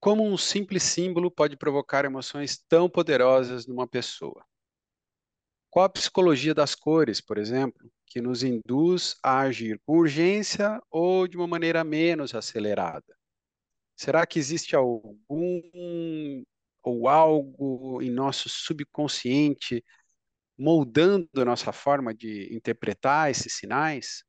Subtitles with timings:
[0.00, 4.44] Como um simples símbolo pode provocar emoções tão poderosas numa pessoa?
[5.70, 11.26] Qual a psicologia das cores, por exemplo, que nos induz a agir com urgência ou
[11.26, 13.16] de uma maneira menos acelerada?
[13.96, 15.60] Será que existe algum
[16.82, 19.84] ou algo em nosso subconsciente
[20.56, 24.24] moldando nossa forma de interpretar esses sinais?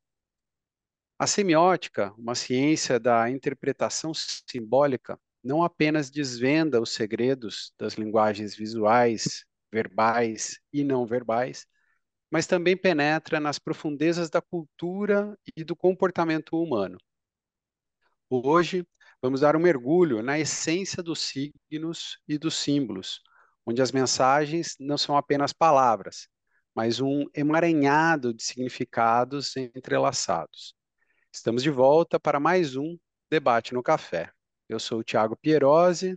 [1.19, 9.45] A semiótica, uma ciência da interpretação simbólica, não apenas desvenda os segredos das linguagens visuais,
[9.71, 11.65] verbais e não verbais,
[12.31, 16.97] mas também penetra nas profundezas da cultura e do comportamento humano.
[18.29, 18.85] Hoje,
[19.21, 23.21] vamos dar um mergulho na essência dos signos e dos símbolos,
[23.65, 26.27] onde as mensagens não são apenas palavras,
[26.75, 30.75] mas um emaranhado de significados entrelaçados.
[31.33, 32.97] Estamos de volta para mais um
[33.29, 34.31] Debate no Café.
[34.69, 36.15] Eu sou o Tiago Pierosi.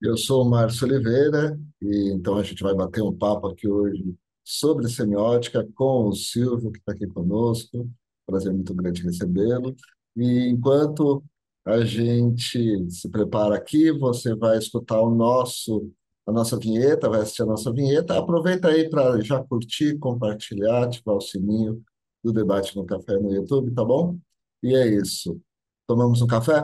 [0.00, 4.14] Eu sou o Márcio Oliveira, e então a gente vai bater um papo aqui hoje
[4.44, 7.90] sobre semiótica com o Silvio, que está aqui conosco.
[8.24, 9.74] Prazer muito grande recebê-lo.
[10.16, 11.24] E enquanto
[11.64, 15.90] a gente se prepara aqui, você vai escutar o nosso
[16.24, 18.16] a nossa vinheta, vai assistir a nossa vinheta.
[18.16, 21.82] Aproveita aí para já curtir, compartilhar, ativar o sininho
[22.22, 24.18] do debate no café no YouTube, tá bom?
[24.62, 25.40] E é isso.
[25.86, 26.62] Tomamos um café?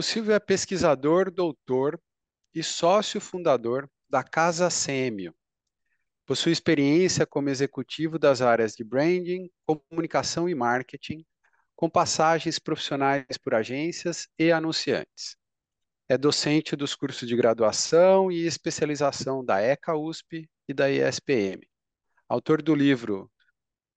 [0.00, 2.00] O Silvio é pesquisador, doutor
[2.54, 5.34] e sócio fundador da Casa Sêmio.
[6.24, 11.22] Possui experiência como executivo das áreas de branding, comunicação e marketing,
[11.76, 15.36] com passagens profissionais por agências e anunciantes.
[16.08, 21.60] É docente dos cursos de graduação e especialização da ECA USP e da ESPM.
[22.26, 23.30] Autor do livro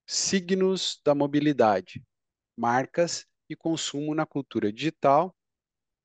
[0.05, 2.03] Signos da Mobilidade:
[2.57, 5.33] Marcas e Consumo na Cultura Digital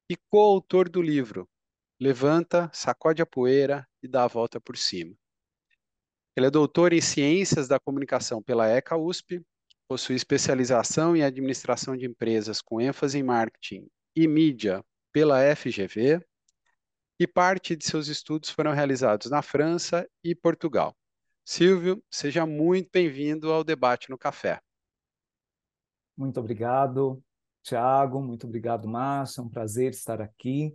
[0.08, 1.48] e coautor do livro
[2.00, 5.14] Levanta, Sacode a Poeira e Dá a Volta por Cima.
[6.36, 9.44] Ele é doutor em Ciências da Comunicação pela ECA USP,
[9.88, 16.24] possui especialização em Administração de Empresas com ênfase em Marketing e Mídia pela FGV,
[17.18, 20.96] e parte de seus estudos foram realizados na França e Portugal.
[21.44, 24.60] Silvio, seja muito bem-vindo ao Debate no Café.
[26.16, 27.20] Muito obrigado.
[27.68, 29.42] Tiago, muito obrigado, Márcio.
[29.42, 30.74] É um prazer estar aqui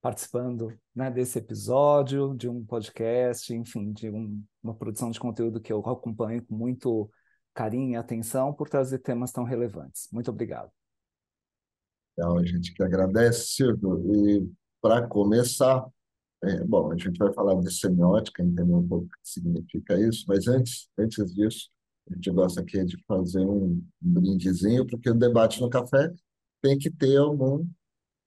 [0.00, 5.72] participando né, desse episódio, de um podcast, enfim, de um, uma produção de conteúdo que
[5.72, 7.10] eu acompanho com muito
[7.52, 10.06] carinho e atenção por trazer temas tão relevantes.
[10.12, 10.70] Muito obrigado.
[12.12, 14.14] Então, a gente que agradece, Silvio.
[14.14, 14.48] E
[14.80, 15.84] para começar,
[16.44, 20.26] é, bom, a gente vai falar de semiótica, entender um pouco o que significa isso,
[20.28, 21.70] mas antes, antes disso,
[22.10, 26.12] a gente gosta aqui de fazer um brindezinho, porque o debate no café
[26.62, 27.66] tem que ter algum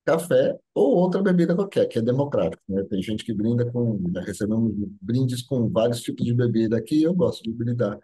[0.06, 2.62] café ou outra bebida qualquer, que é democrático.
[2.68, 2.84] Né?
[2.84, 4.02] Tem gente que brinda com.
[4.14, 8.00] Já recebemos brindes com vários tipos de bebida aqui, eu gosto de brindar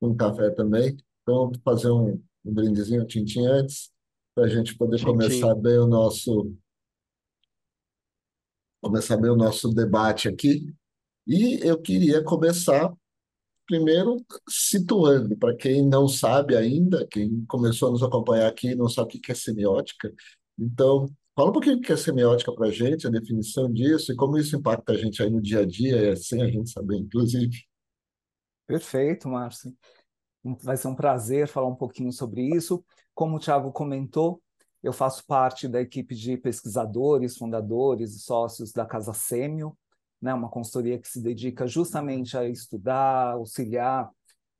[0.00, 0.96] com café também.
[1.22, 3.90] Então, vou fazer um, um brindezinho, tintim antes,
[4.34, 5.12] para a gente poder Tintim.
[5.12, 6.52] começar bem o nosso.
[8.82, 10.74] Começar bem o nosso debate aqui.
[11.26, 12.92] E eu queria começar
[13.70, 14.16] primeiro
[14.48, 19.20] situando, para quem não sabe ainda, quem começou a nos acompanhar aqui não sabe o
[19.20, 20.12] que é semiótica,
[20.58, 24.16] então fala um pouquinho o que é semiótica para a gente, a definição disso e
[24.16, 27.64] como isso impacta a gente aí no dia a dia, sem a gente saber, inclusive.
[28.66, 29.72] Perfeito, Márcio.
[30.64, 32.84] Vai ser um prazer falar um pouquinho sobre isso.
[33.14, 34.42] Como o Thiago comentou,
[34.82, 39.76] eu faço parte da equipe de pesquisadores, fundadores e sócios da Casa Sêmio,
[40.20, 44.10] né, uma consultoria que se dedica justamente a estudar, auxiliar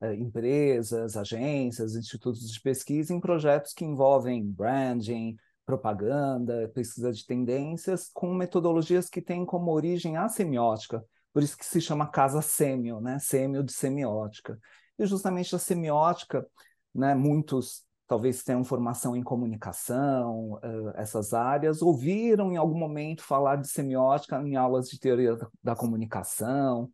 [0.01, 5.35] eh, empresas, agências, institutos de pesquisa em projetos que envolvem branding,
[5.65, 11.65] propaganda, pesquisa de tendências, com metodologias que têm como origem a semiótica, por isso que
[11.65, 14.59] se chama casa sêmio, né, sêmio de semiótica.
[14.97, 16.45] E justamente a semiótica,
[16.93, 20.59] né, muitos talvez tenham formação em comunicação,
[20.95, 26.91] essas áreas, ouviram em algum momento falar de semiótica em aulas de teoria da, comunicação,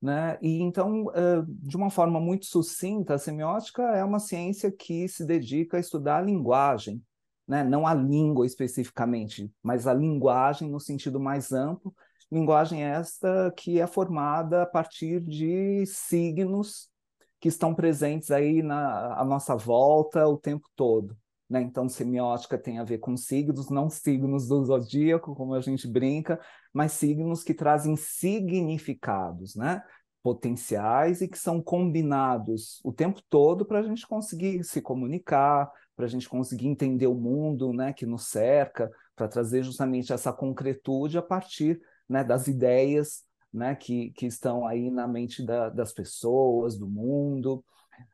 [0.00, 0.36] né?
[0.42, 1.06] E então,
[1.48, 6.18] de uma forma muito sucinta, a semiótica é uma ciência que se dedica a estudar
[6.18, 7.02] a linguagem,
[7.46, 7.64] né?
[7.64, 11.94] não a língua especificamente, mas a linguagem no sentido mais amplo,
[12.30, 16.90] linguagem esta que é formada a partir de signos
[17.40, 21.16] que estão presentes aí na nossa volta o tempo todo.
[21.48, 21.60] né?
[21.62, 26.38] Então, semiótica tem a ver com signos, não signos do zodíaco, como a gente brinca,
[26.72, 29.82] mas signos que trazem significados, né?
[30.22, 36.04] Potenciais e que são combinados o tempo todo para a gente conseguir se comunicar, para
[36.06, 41.18] a gente conseguir entender o mundo, né, que nos cerca, para trazer justamente essa concretude
[41.18, 46.76] a partir, né, das ideias, né, que, que estão aí na mente da, das pessoas,
[46.76, 47.64] do mundo.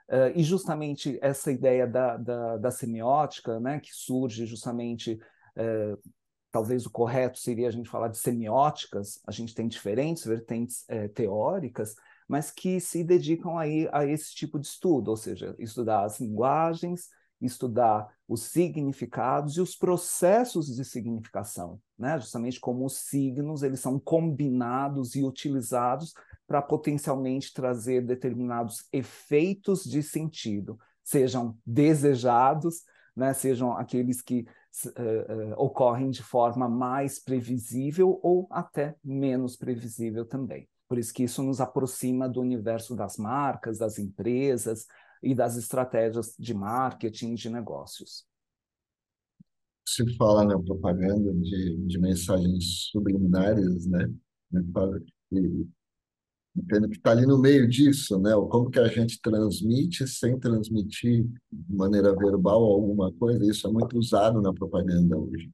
[0.08, 5.18] Uh, e justamente essa ideia da, da, da, semiótica, né, que surge justamente,
[5.56, 5.98] uh,
[6.50, 11.08] talvez o correto seria a gente falar de semióticas, a gente tem diferentes vertentes uh,
[11.10, 11.94] teóricas,
[12.28, 17.08] mas que se dedicam aí a esse tipo de estudo, ou seja, estudar as linguagens,
[17.40, 22.18] estudar os significados e os processos de significação, né?
[22.18, 26.14] justamente como os signos eles são combinados e utilizados
[26.46, 32.82] para potencialmente trazer determinados efeitos de sentido, sejam desejados,
[33.16, 34.46] né, sejam aqueles que
[34.86, 40.68] uh, uh, ocorrem de forma mais previsível ou até menos previsível também.
[40.88, 44.86] Por isso que isso nos aproxima do universo das marcas, das empresas
[45.24, 48.24] e das estratégias de marketing de negócios.
[49.86, 54.10] Se fala na propaganda de, de mensagens subliminares, né?
[55.32, 55.66] E,
[56.56, 58.30] entendo que está ali no meio disso, né?
[58.48, 63.98] Como que a gente transmite sem transmitir de maneira verbal alguma coisa, isso é muito
[63.98, 65.50] usado na propaganda hoje.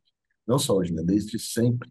[0.47, 1.03] Não só hoje, né?
[1.03, 1.91] Desde sempre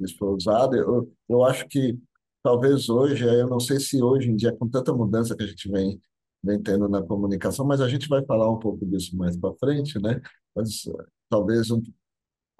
[0.00, 0.76] isso foi usado.
[0.76, 1.98] Eu, eu acho que
[2.42, 5.70] talvez hoje, eu não sei se hoje em dia, com tanta mudança que a gente
[5.70, 6.00] vem,
[6.44, 9.98] vem tendo na comunicação, mas a gente vai falar um pouco disso mais para frente,
[10.00, 10.20] né?
[10.54, 10.82] Mas
[11.28, 11.82] talvez um,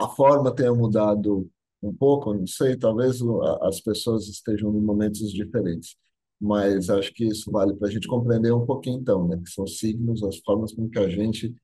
[0.00, 1.48] a forma tenha mudado
[1.82, 3.20] um pouco, não sei, talvez
[3.62, 5.96] as pessoas estejam em momentos diferentes.
[6.40, 9.40] Mas acho que isso vale para a gente compreender um pouquinho, então, né?
[9.42, 11.54] Que são signos, as formas com que a gente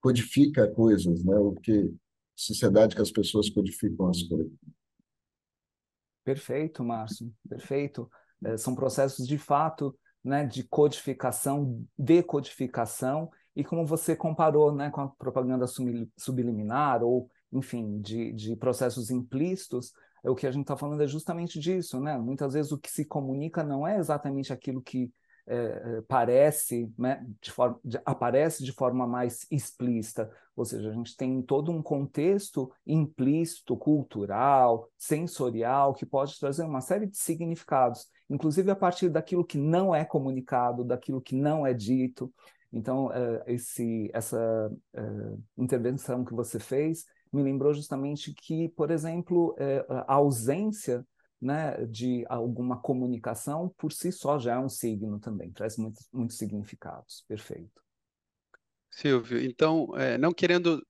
[0.00, 1.36] codifica coisas, né?
[1.36, 1.92] O que
[2.36, 4.52] sociedade que as pessoas codificam as coisas.
[6.24, 8.08] Perfeito, Márcio, perfeito.
[8.44, 9.98] É, são processos de fato,
[10.28, 15.66] né, de codificação, decodificação, e como você comparou, né, com a propaganda
[16.16, 19.92] subliminar ou enfim, de, de processos implícitos,
[20.22, 22.18] é o que a gente está falando é justamente disso, né?
[22.18, 25.10] Muitas vezes o que se comunica não é exatamente aquilo que
[25.48, 30.92] é, é, parece, né, de forma, de, aparece de forma mais explícita, ou seja, a
[30.92, 38.06] gente tem todo um contexto implícito, cultural, sensorial, que pode trazer uma série de significados,
[38.28, 42.32] inclusive a partir daquilo que não é comunicado, daquilo que não é dito.
[42.72, 45.02] Então, é, esse, essa é,
[45.56, 51.06] intervenção que você fez me lembrou justamente que, por exemplo, é, a ausência
[51.40, 56.36] né, de alguma comunicação por si só já é um signo também, traz muitos, muitos
[56.36, 57.24] significados.
[57.28, 57.82] Perfeito.
[58.90, 60.84] Silvio, então, é, não querendo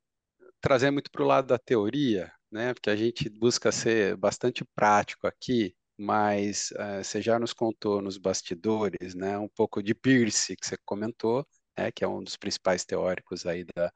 [0.61, 5.27] trazer muito para o lado da teoria, né, porque a gente busca ser bastante prático
[5.27, 10.67] aqui, mas é, você já nos contou nos bastidores, né, um pouco de Peirce, que
[10.67, 11.47] você comentou,
[11.77, 13.93] né, que é um dos principais teóricos aí da,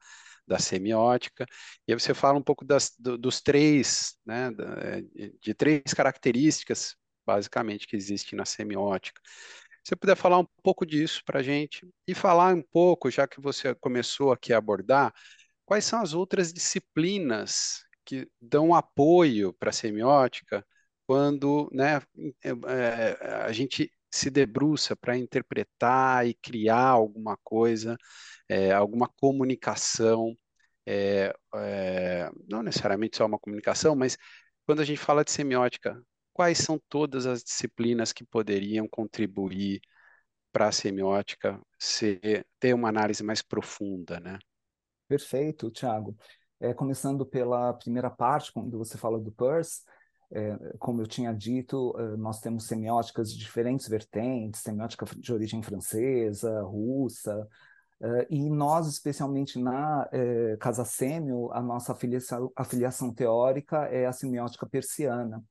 [0.47, 1.45] da semiótica,
[1.87, 4.51] e aí você fala um pouco das, do, dos três, né,
[5.13, 6.95] de, de três características,
[7.25, 9.21] basicamente, que existem na semiótica.
[9.83, 13.27] Se você puder falar um pouco disso para a gente e falar um pouco, já
[13.27, 15.13] que você começou aqui a abordar,
[15.65, 20.65] quais são as outras disciplinas que dão apoio para a semiótica
[21.05, 22.01] quando né,
[22.43, 27.97] é, é, a gente se debruça para interpretar e criar alguma coisa
[28.49, 30.37] é, alguma comunicação,
[30.85, 34.17] é, é, não necessariamente só uma comunicação, mas
[34.65, 36.01] quando a gente fala de semiótica,
[36.31, 39.81] quais são todas as disciplinas que poderiam contribuir
[40.51, 44.37] para a semiótica ser, ter uma análise mais profunda, né?
[45.07, 46.15] Perfeito, Tiago.
[46.59, 49.81] É, começando pela primeira parte, quando você fala do Peirce,
[50.79, 56.61] como eu tinha dito, é, nós temos semióticas de diferentes vertentes, semiótica de origem francesa,
[56.61, 57.47] russa,
[58.01, 60.09] Uh, e nós, especialmente na
[60.59, 65.41] Casa Sêmio, a nossa afiliação, afiliação, teórica é a semiótica persiana,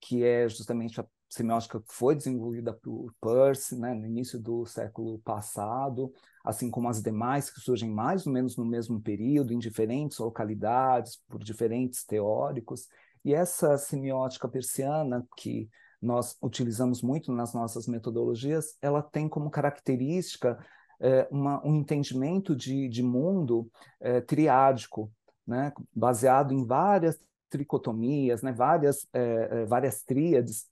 [0.00, 5.18] que é justamente a semiótica que foi desenvolvida por Peirce né, no início do século
[5.20, 6.12] passado,
[6.44, 11.22] assim como as demais que surgem mais ou menos no mesmo período, em diferentes localidades,
[11.28, 12.86] por diferentes teóricos.
[13.24, 15.68] E essa semiótica persiana, que
[16.00, 20.58] nós utilizamos muito nas nossas metodologias, ela tem como característica
[21.00, 25.12] é, uma, um entendimento de, de mundo é, triádico,
[25.46, 25.72] né?
[25.94, 28.52] baseado em várias tricotomias, né?
[28.52, 30.70] várias, é, várias tríades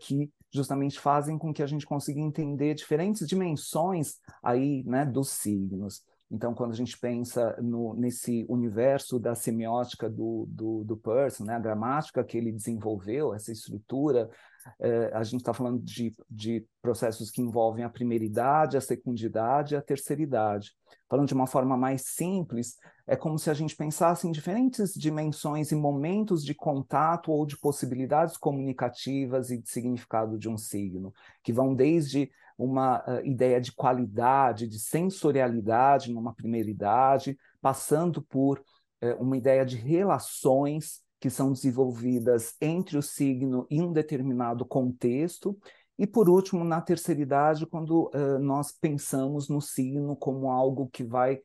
[0.00, 6.02] que justamente fazem com que a gente consiga entender diferentes dimensões aí né, dos signos.
[6.30, 11.56] Então, quando a gente pensa no, nesse universo da semiótica do, do, do Peirce, né,
[11.56, 14.30] a gramática que ele desenvolveu, essa estrutura,
[14.78, 19.76] é, a gente está falando de, de processos que envolvem a primeiridade, a secundidade e
[19.76, 20.72] a terceiridade.
[21.08, 25.72] Falando de uma forma mais simples, é como se a gente pensasse em diferentes dimensões
[25.72, 31.52] e momentos de contato ou de possibilidades comunicativas e de significado de um signo, que
[31.52, 32.30] vão desde
[32.60, 39.64] uma uh, ideia de qualidade, de sensorialidade numa primeira idade, passando por uh, uma ideia
[39.64, 45.58] de relações que são desenvolvidas entre o signo e um determinado contexto,
[45.98, 51.02] e por último, na terceira idade, quando uh, nós pensamos no signo como algo que
[51.02, 51.40] vai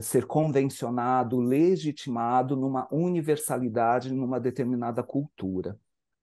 [0.00, 5.76] ser convencionado, legitimado numa universalidade, numa determinada cultura.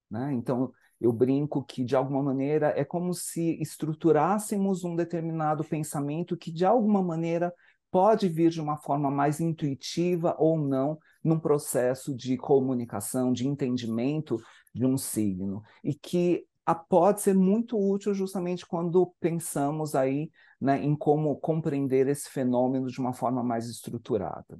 [0.09, 0.31] Né?
[0.31, 6.51] Então, eu brinco que, de alguma maneira, é como se estruturássemos um determinado pensamento que,
[6.51, 7.53] de alguma maneira,
[7.91, 14.37] pode vir de uma forma mais intuitiva ou não num processo de comunicação, de entendimento
[14.73, 16.45] de um signo, e que
[16.89, 22.99] pode ser muito útil justamente quando pensamos aí né, em como compreender esse fenômeno de
[22.99, 24.59] uma forma mais estruturada.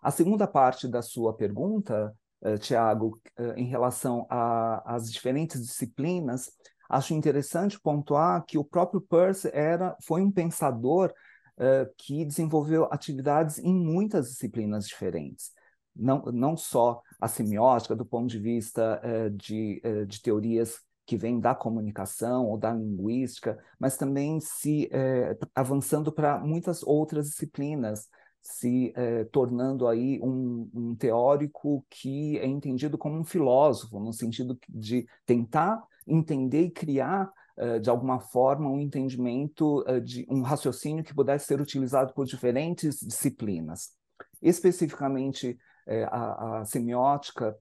[0.00, 6.50] A segunda parte da sua pergunta uh, Tiago, uh, em relação às diferentes disciplinas,
[6.88, 11.12] acho interessante pontuar que o próprio Peirce era, foi um pensador
[11.58, 15.52] uh, que desenvolveu atividades em muitas disciplinas diferentes.
[15.96, 19.00] Não, não só a semiótica, do ponto de vista
[19.32, 24.90] de, de teorias que vêm da comunicação ou da linguística, mas também se
[25.54, 28.08] avançando para muitas outras disciplinas,
[28.44, 34.58] se eh, tornando aí um, um, teórico que é entendido como um filósofo, no sentido
[34.68, 41.02] de tentar entender e criar, eh, de alguma forma, um entendimento eh, de um raciocínio
[41.02, 43.92] que pudesse ser utilizado por diferentes disciplinas.
[44.42, 45.58] Especificamente,
[46.10, 47.54] a, a, semiótica,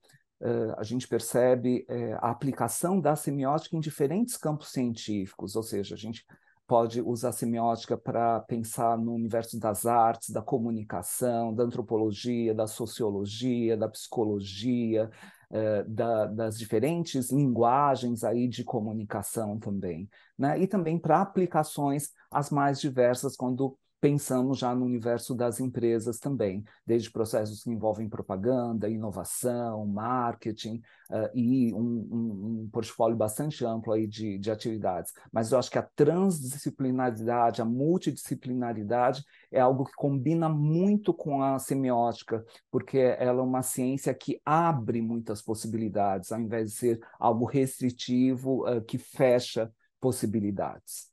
[0.77, 1.85] a gente percebe
[2.21, 6.25] a aplicação da semiótica em diferentes campos científicos, ou seja, a gente
[6.73, 13.77] pode usar semiótica para pensar no universo das artes, da comunicação, da antropologia, da sociologia,
[13.77, 15.07] da psicologia,
[15.51, 20.59] eh, da, das diferentes linguagens aí de comunicação também, né?
[20.59, 26.61] E também para aplicações as mais diversas quando pensamos já no universo das empresas também,
[26.85, 33.93] desde processos que envolvem propaganda, inovação, marketing uh, e um, um, um, portfólio bastante amplo
[33.93, 35.13] aí de, de atividades.
[35.31, 41.57] Mas eu acho que a transdisciplinaridade, a multidisciplinaridade é algo que combina muito com a
[41.57, 47.45] semiótica, porque ela é uma ciência que abre muitas possibilidades, ao invés de ser algo
[47.45, 51.12] restritivo uh, que fecha possibilidades.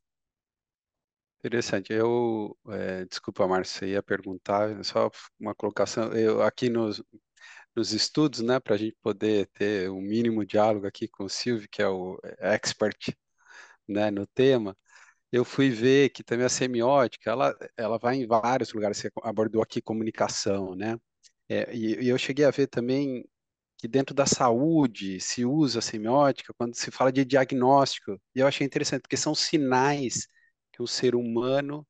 [1.43, 1.93] Interessante.
[1.93, 6.13] Eu, é, desculpa, Márcia, ia perguntar, só uma colocação.
[6.13, 7.03] Eu aqui nos,
[7.77, 11.69] nos estudos, né, para a gente poder ter um mínimo diálogo aqui com o Silvio,
[11.71, 13.15] que é o expert,
[13.89, 14.77] né, no tema,
[15.33, 18.99] eu fui ver que também a semiótica, ela, ela vai em vários lugares.
[18.99, 20.97] Você abordou aqui comunicação, né?
[21.49, 23.25] É, e, e eu cheguei a ver também
[23.79, 28.21] que dentro da saúde se usa a semiótica quando se fala de diagnóstico.
[28.35, 30.29] E eu achei interessante, porque são sinais
[30.73, 31.87] que o ser humano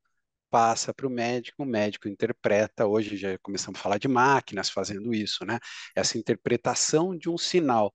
[0.49, 5.13] passa para o médico, o médico interpreta, hoje já começamos a falar de máquinas fazendo
[5.13, 5.59] isso, né?
[5.95, 7.93] Essa interpretação de um sinal.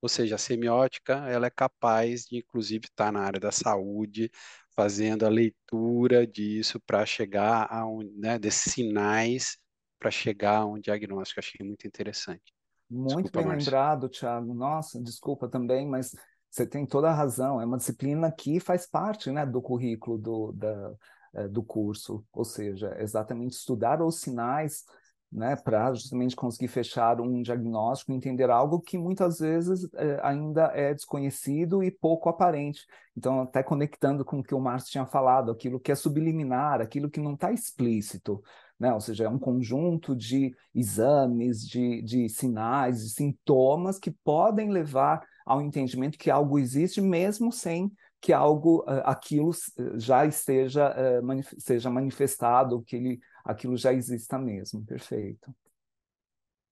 [0.00, 4.30] Ou seja, a semiótica, ela é capaz de, inclusive, estar na área da saúde,
[4.74, 9.58] fazendo a leitura disso para chegar a um, né, desses sinais
[9.98, 11.40] para chegar a um diagnóstico.
[11.40, 12.54] Achei muito interessante.
[12.88, 14.54] Muito desculpa, bem lembrado, Thiago.
[14.54, 16.14] Nossa, desculpa também, mas
[16.50, 20.52] você tem toda a razão, é uma disciplina que faz parte né, do currículo do,
[20.52, 20.94] da,
[21.34, 24.84] eh, do curso, ou seja, exatamente estudar os sinais
[25.30, 30.94] né, para justamente conseguir fechar um diagnóstico, entender algo que muitas vezes é, ainda é
[30.94, 32.86] desconhecido e pouco aparente.
[33.16, 37.10] Então, até conectando com o que o Márcio tinha falado, aquilo que é subliminar, aquilo
[37.10, 38.42] que não está explícito,
[38.78, 38.92] né?
[38.92, 45.26] ou seja, é um conjunto de exames, de, de sinais, de sintomas que podem levar
[45.44, 49.50] ao entendimento que algo existe, mesmo sem que algo, uh, aquilo
[49.96, 54.84] já esteja uh, manif seja manifestado, que ele, aquilo já exista mesmo.
[54.84, 55.54] Perfeito.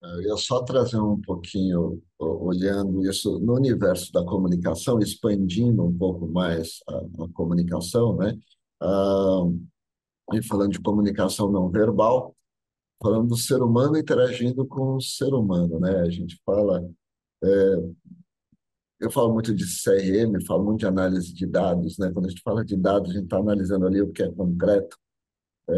[0.03, 6.27] Eu ia só trazer um pouquinho, olhando isso no universo da comunicação, expandindo um pouco
[6.27, 8.39] mais a, a comunicação, né?
[8.81, 9.43] Ah,
[10.35, 12.35] e falando de comunicação não verbal,
[13.03, 16.01] falando do ser humano interagindo com o ser humano, né?
[16.01, 16.89] A gente fala
[17.45, 17.77] é,
[19.01, 22.11] eu falo muito de CRM, falo muito de análise de dados, né?
[22.13, 24.97] Quando a gente fala de dados, a gente está analisando ali o que é concreto,
[25.69, 25.75] É,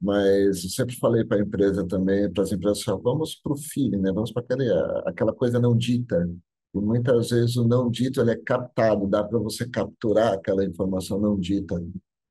[0.00, 3.98] mas eu sempre falei para a empresa também, para as empresas, vamos para o feeling,
[3.98, 4.12] né?
[4.12, 6.28] Vamos para aquela, aquela coisa não dita.
[6.74, 11.20] E muitas vezes o não dito ele é captado, dá para você capturar aquela informação
[11.20, 11.76] não dita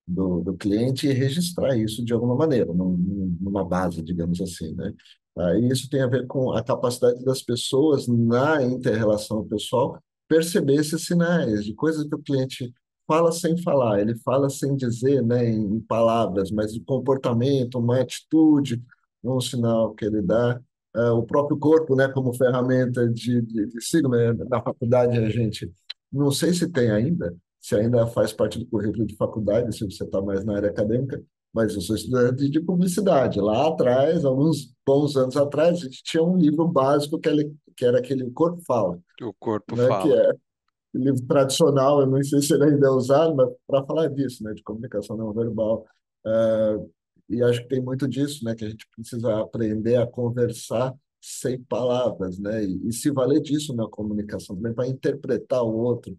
[0.09, 2.97] do, do cliente e registrar isso de alguma maneira, num,
[3.39, 4.93] numa base, digamos assim, né?
[5.37, 9.97] Aí isso tem a ver com a capacidade das pessoas na inter-relação pessoal
[10.27, 12.73] perceber esses sinais de coisas que o cliente
[13.07, 18.83] fala sem falar, ele fala sem dizer, né, em palavras, mas o comportamento, uma atitude,
[19.23, 20.59] um sinal que ele dá,
[20.95, 25.29] uh, o próprio corpo, né, como ferramenta de, de, de signo, né, na faculdade a
[25.29, 25.71] gente,
[26.11, 30.03] não sei se tem ainda, se ainda faz parte do currículo de faculdade, se você
[30.03, 31.21] está mais na área acadêmica,
[31.53, 33.39] mas eu sou estudante de publicidade.
[33.39, 37.85] Lá atrás, alguns bons anos atrás, a gente tinha um livro básico que, ele, que
[37.85, 38.99] era aquele O Corpo Fala.
[39.21, 40.03] O Corpo né, Fala.
[40.03, 40.31] Que é
[40.93, 44.53] livro tradicional, eu não sei se ele ainda é usado, mas para falar disso, né,
[44.53, 45.85] de comunicação não verbal.
[46.25, 46.89] Uh,
[47.29, 51.61] e acho que tem muito disso, né, que a gente precisa aprender a conversar sem
[51.63, 56.17] palavras, né, e, e se valer disso na comunicação também para interpretar o outro.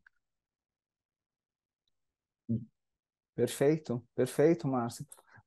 [3.41, 5.07] Perfeito, perfeito, Márcio.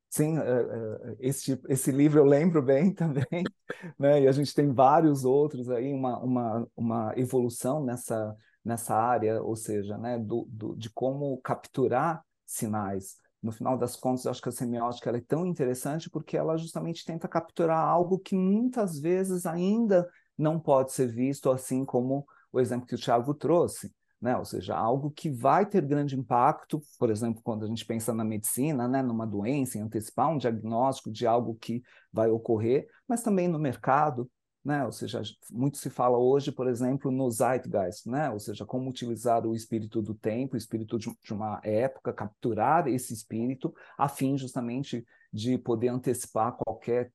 [0.09, 3.51] Sim, é, é, esse, esse livro eu lembro bem também,
[3.99, 4.21] né?
[4.23, 8.35] E a gente tem vários outros aí, uma, uma, uma evolução nessa,
[8.65, 13.17] nessa área, ou seja, né, do, do, de como capturar sinais.
[13.43, 17.05] No final das contas, eu acho que a semiótica é tão interessante porque ela justamente
[17.05, 22.87] tenta capturar algo que muitas vezes ainda não pode ser visto, assim como o exemplo
[22.87, 23.93] que o Tiago trouxe.
[24.23, 24.37] Né?
[24.37, 28.23] Ou seja, algo que vai ter grande impacto, por exemplo, quando a gente pensa na
[28.23, 29.01] medicina, né?
[29.01, 34.31] numa doença, em antecipar um diagnóstico de algo que vai ocorrer, mas também no mercado,
[34.63, 34.85] né?
[34.85, 38.29] Ou seja, muito se fala hoje, por exemplo, no zeitgeist, né?
[38.29, 42.87] Ou seja, como utilizar o espírito do tempo, o espírito de, de uma época, capturar
[42.87, 47.11] esse espírito, a fim justamente de poder antecipar qualquer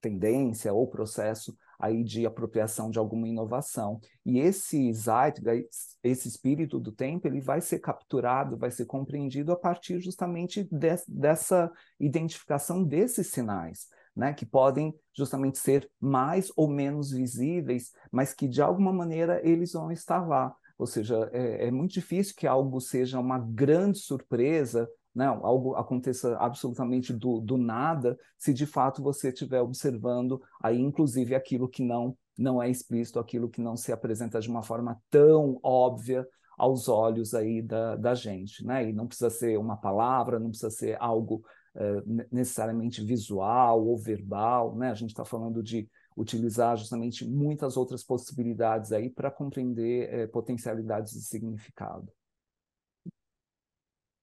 [0.00, 4.00] tendência ou processo aí de apropriação de alguma inovação.
[4.24, 9.56] E esse zeitgeist, esse espírito do tempo, ele vai ser capturado, vai ser compreendido a
[9.56, 17.10] partir justamente de, dessa identificação desses sinais né, que podem justamente ser mais ou menos
[17.10, 20.54] visíveis, mas que de alguma maneira eles vão estar lá.
[20.78, 26.36] Ou seja, é, é muito difícil que algo seja uma grande surpresa, né, algo aconteça
[26.36, 32.16] absolutamente do, do nada, se de fato você estiver observando aí, inclusive, aquilo que não
[32.38, 37.32] não é explícito, aquilo que não se apresenta de uma forma tão óbvia aos olhos
[37.32, 38.90] aí da, da gente, né?
[38.90, 41.42] E não precisa ser uma palavra, não precisa ser algo
[41.74, 44.90] eh, necessariamente visual ou verbal, né?
[44.90, 51.14] A gente está falando de utilizar justamente muitas outras possibilidades aí para compreender eh, potencialidades
[51.14, 52.12] de significado.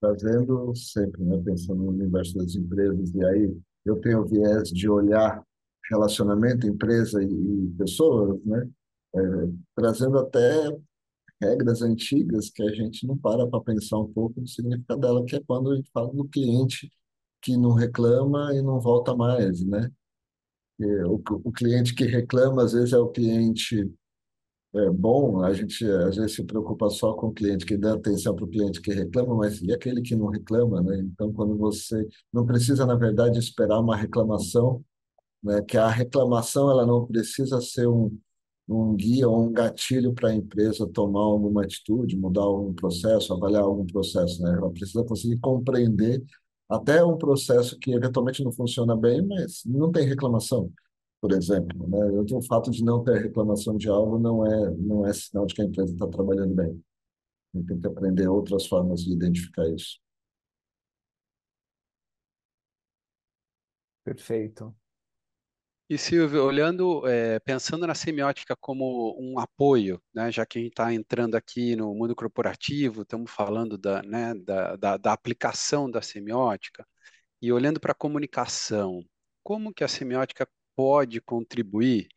[0.04, 4.89] Trazendo sempre, né, pensando no universo das empresas, e aí eu tenho o viés de
[4.89, 5.42] olhar
[5.89, 8.70] relacionamento empresa e, e pessoas, né?
[9.16, 9.20] É,
[9.74, 10.78] trazendo até
[11.42, 15.38] regras antigas que a gente não para para pensar um pouco do significado dela, que
[15.38, 16.92] é quando a gente fala do cliente
[17.42, 19.89] que não reclama e não volta mais, né?
[21.08, 23.89] O, o cliente que reclama, às vezes, é o cliente
[24.75, 28.36] é, bom, a gente às vezes se preocupa só com o cliente, que dá atenção
[28.36, 30.97] para o cliente que reclama, mas e aquele que não reclama, né?
[30.99, 34.83] Então, quando você não precisa, na verdade, esperar uma reclamação,
[35.43, 35.62] né?
[35.62, 38.17] Que a reclamação ela não precisa ser um,
[38.67, 43.63] um guia ou um gatilho para a empresa tomar alguma atitude, mudar algum processo, avaliar
[43.63, 44.53] algum processo, né?
[44.57, 46.23] Ela precisa conseguir compreender
[46.69, 50.71] até um processo que eventualmente não funciona bem, mas não tem reclamação,
[51.23, 51.88] por exemplo.
[51.88, 52.36] Né?
[52.36, 55.62] O fato de não ter reclamação de algo não é, não é sinal de que
[55.62, 56.83] a empresa está trabalhando bem.
[57.53, 60.01] Tem que aprender outras formas de identificar isso.
[64.03, 64.75] Perfeito.
[65.89, 70.71] E Silvio, olhando, é, pensando na semiótica como um apoio, né, já que a gente
[70.71, 76.01] está entrando aqui no mundo corporativo, estamos falando da, né, da, da, da aplicação da
[76.01, 76.86] semiótica,
[77.41, 79.01] e olhando para a comunicação,
[79.41, 82.07] como que a semiótica pode contribuir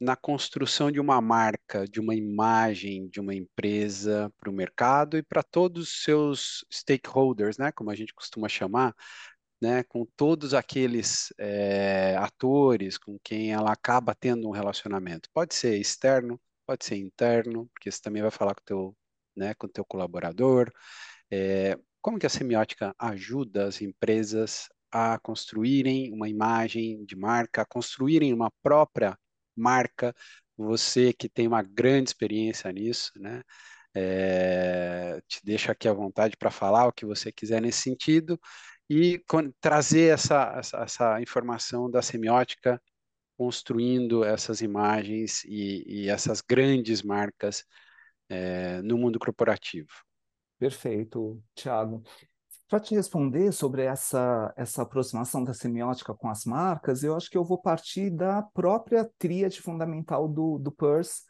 [0.00, 5.22] na construção de uma marca, de uma imagem de uma empresa para o mercado e
[5.22, 8.94] para todos os seus stakeholders, né, como a gente costuma chamar,
[9.60, 15.30] né, com todos aqueles é, atores com quem ela acaba tendo um relacionamento.
[15.32, 18.96] Pode ser externo, pode ser interno, porque você também vai falar com teu,
[19.36, 20.70] né, com teu colaborador.
[21.30, 27.66] É, como que a semiótica ajuda as empresas a construírem uma imagem de marca, a
[27.66, 29.18] construírem uma própria
[29.54, 30.14] marca?
[30.56, 33.42] Você que tem uma grande experiência nisso, né?
[33.94, 38.38] É, te deixo aqui à vontade para falar o que você quiser nesse sentido
[38.90, 39.22] e
[39.60, 42.80] trazer essa, essa, essa, informação da semiótica,
[43.38, 47.64] construindo essas imagens e, e essas grandes marcas
[48.28, 49.90] é, no mundo corporativo.
[50.58, 52.02] Perfeito, Thiago.
[52.68, 57.38] Para te responder sobre essa, essa aproximação da semiótica com as marcas, eu acho que
[57.38, 61.22] eu vou partir da própria tríade fundamental do, do Peirce,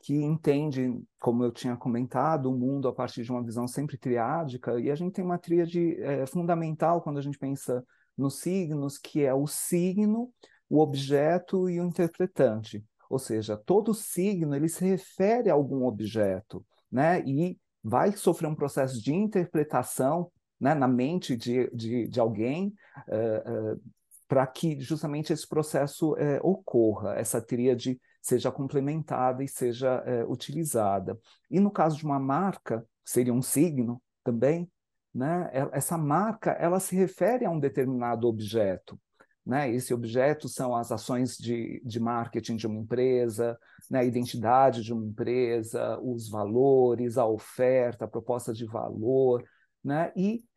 [0.00, 0.90] que entende,
[1.20, 4.94] como eu tinha comentado, o mundo a partir de uma visão sempre triádica, e a
[4.96, 7.84] gente tem uma tríade é, fundamental quando a gente pensa
[8.18, 10.32] nos signos, que é o signo,
[10.68, 12.84] o objeto e o interpretante.
[13.08, 17.20] Ou seja, todo signo ele se refere a algum objeto, né?
[17.20, 20.28] E vai sofrer um processo de interpretação
[20.62, 22.72] né, na mente de, de, de alguém
[23.08, 23.82] uh, uh,
[24.28, 31.18] para que justamente esse processo uh, ocorra, essa tríade seja complementada e seja é, utilizada.
[31.50, 34.70] E no caso de uma marca, seria um signo também,
[35.12, 35.50] né?
[35.72, 38.96] essa marca ela se refere a um determinado objeto.
[39.44, 39.72] Né?
[39.72, 43.58] Esse objeto são as ações de, de marketing de uma empresa,
[43.90, 43.98] né?
[43.98, 49.42] a identidade de uma empresa, os valores, a oferta, a proposta de valor,
[49.82, 50.12] né?
[50.14, 50.51] e é,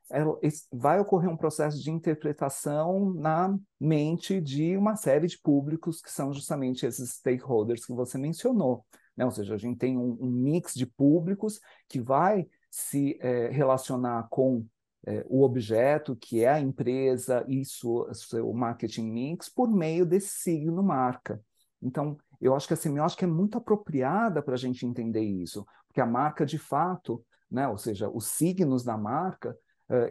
[0.72, 6.32] vai ocorrer um processo de interpretação na mente de uma série de públicos que são
[6.34, 8.86] justamente esses stakeholders que você mencionou.
[9.18, 9.26] Né?
[9.26, 14.28] Ou seja, a gente tem um, um mix de públicos que vai se é, relacionar
[14.30, 14.65] com
[15.08, 20.30] é, o objeto, que é a empresa e sua, seu marketing mix, por meio desse
[20.39, 21.41] signo marca.
[21.82, 26.02] Então, eu acho que a semiótica é muito apropriada para a gente entender isso, porque
[26.02, 29.56] a marca, de fato, né, ou seja, os signos da marca,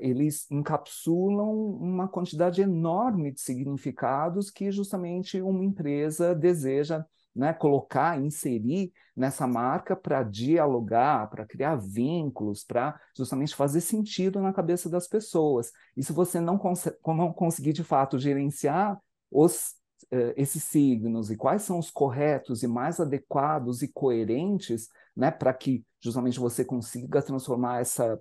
[0.01, 8.93] eles encapsulam uma quantidade enorme de significados que justamente uma empresa deseja né, colocar, inserir
[9.17, 15.73] nessa marca para dialogar, para criar vínculos, para justamente fazer sentido na cabeça das pessoas.
[15.97, 18.99] E se você não, cons não conseguir de fato gerenciar
[19.31, 19.75] os,
[20.13, 25.53] uh, esses signos e quais são os corretos e mais adequados e coerentes, né, para
[25.53, 28.21] que justamente você consiga transformar essa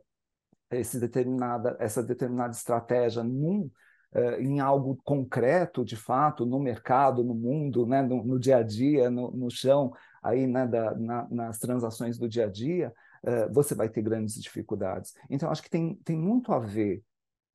[0.76, 3.70] esse determinada, essa determinada estratégia num,
[4.14, 8.64] uh, em algo concreto, de fato, no mercado, no mundo, né, no, no dia a
[8.64, 13.54] dia, no, no chão, aí, né, da, na, nas transações do dia a dia, uh,
[13.54, 15.14] você vai ter grandes dificuldades.
[15.30, 17.04] Então, acho que tem, tem muito a ver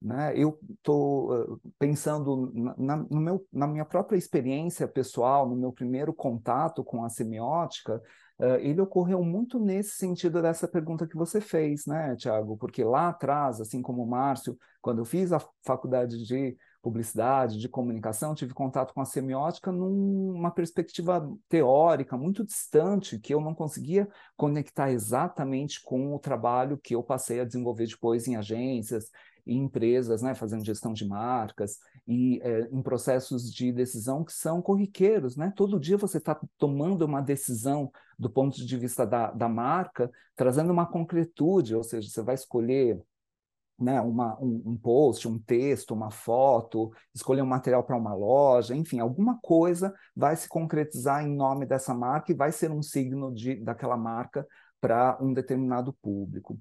[0.00, 0.33] né?
[0.37, 6.85] Eu estou pensando na, no meu, na minha própria experiência pessoal, no meu primeiro contato
[6.85, 8.27] com a semiótica, Uh,
[8.61, 12.57] ele ocorreu muito nesse sentido dessa pergunta que você fez, né, Tiago?
[12.57, 17.68] Porque lá atrás, assim como o Márcio, quando eu fiz a faculdade de publicidade, de
[17.68, 24.09] comunicação, tive contato com a semiótica numa perspectiva teórica muito distante, que eu não conseguia
[24.37, 29.11] conectar exatamente com o trabalho que eu passei a desenvolver depois em agências
[29.48, 34.62] em empresas, né, fazendo gestão de marcas e é, em processos de decisão que são
[34.62, 35.52] corriqueiros, né?
[35.56, 40.72] Todo dia você está tomando uma decisão do ponto de vista da, da marca, trazendo
[40.72, 43.02] uma concretude, ou seja, você vai escolher
[43.78, 48.74] né, uma, um, um, post, um texto, uma foto, escolher um material para uma loja,
[48.74, 53.32] enfim, alguma coisa vai se concretizar em nome dessa marca e vai ser um signo
[53.32, 54.46] de, daquela marca
[54.80, 56.58] para um determinado público.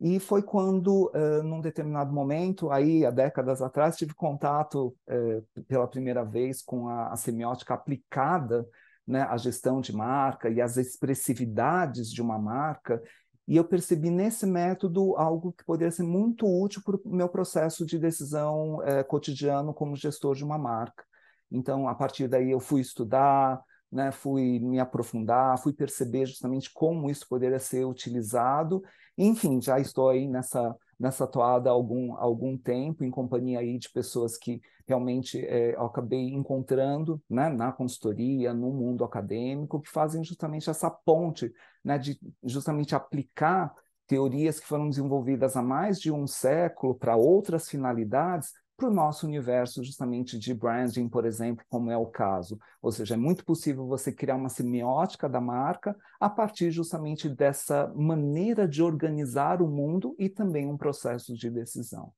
[0.00, 5.86] E foi quando, uh, num determinado momento, aí há décadas atrás, tive contato uh, pela
[5.86, 8.66] primeira vez com a, a semiótica aplicada
[9.06, 13.02] né, à gestão de marca e às expressividades de uma marca,
[13.46, 17.84] e eu percebi nesse método algo que poderia ser muito útil para o meu processo
[17.84, 21.04] de decisão uh, cotidiano como gestor de uma marca.
[21.50, 27.10] Então, a partir daí, eu fui estudar, né, fui me aprofundar, fui perceber justamente como
[27.10, 28.82] isso poderia ser utilizado
[29.16, 33.90] enfim, já estou aí nessa, nessa toada há algum, algum tempo, em companhia aí de
[33.90, 40.22] pessoas que realmente é, eu acabei encontrando né, na consultoria, no mundo acadêmico, que fazem
[40.22, 43.72] justamente essa ponte né, de justamente aplicar
[44.06, 49.26] teorias que foram desenvolvidas há mais de um século para outras finalidades, para o nosso
[49.26, 52.58] universo justamente de branding, por exemplo, como é o caso.
[52.82, 57.92] Ou seja, é muito possível você criar uma semiótica da marca a partir justamente dessa
[57.94, 62.12] maneira de organizar o mundo e também um processo de decisão.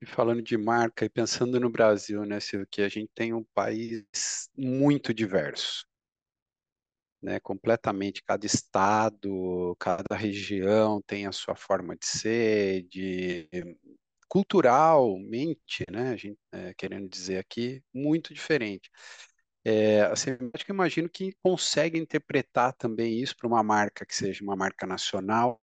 [0.00, 3.44] E falando de marca e pensando no Brasil, né, Silvio, que a gente tem um
[3.54, 5.86] país muito diverso.
[7.22, 13.48] Né, completamente, cada estado, cada região tem a sua forma de ser, de
[14.34, 18.90] culturalmente, né, a gente, é, querendo dizer aqui, muito diferente.
[19.64, 20.24] É, acho
[20.64, 24.86] que eu imagino que consegue interpretar também isso para uma marca que seja uma marca
[24.88, 25.60] nacional,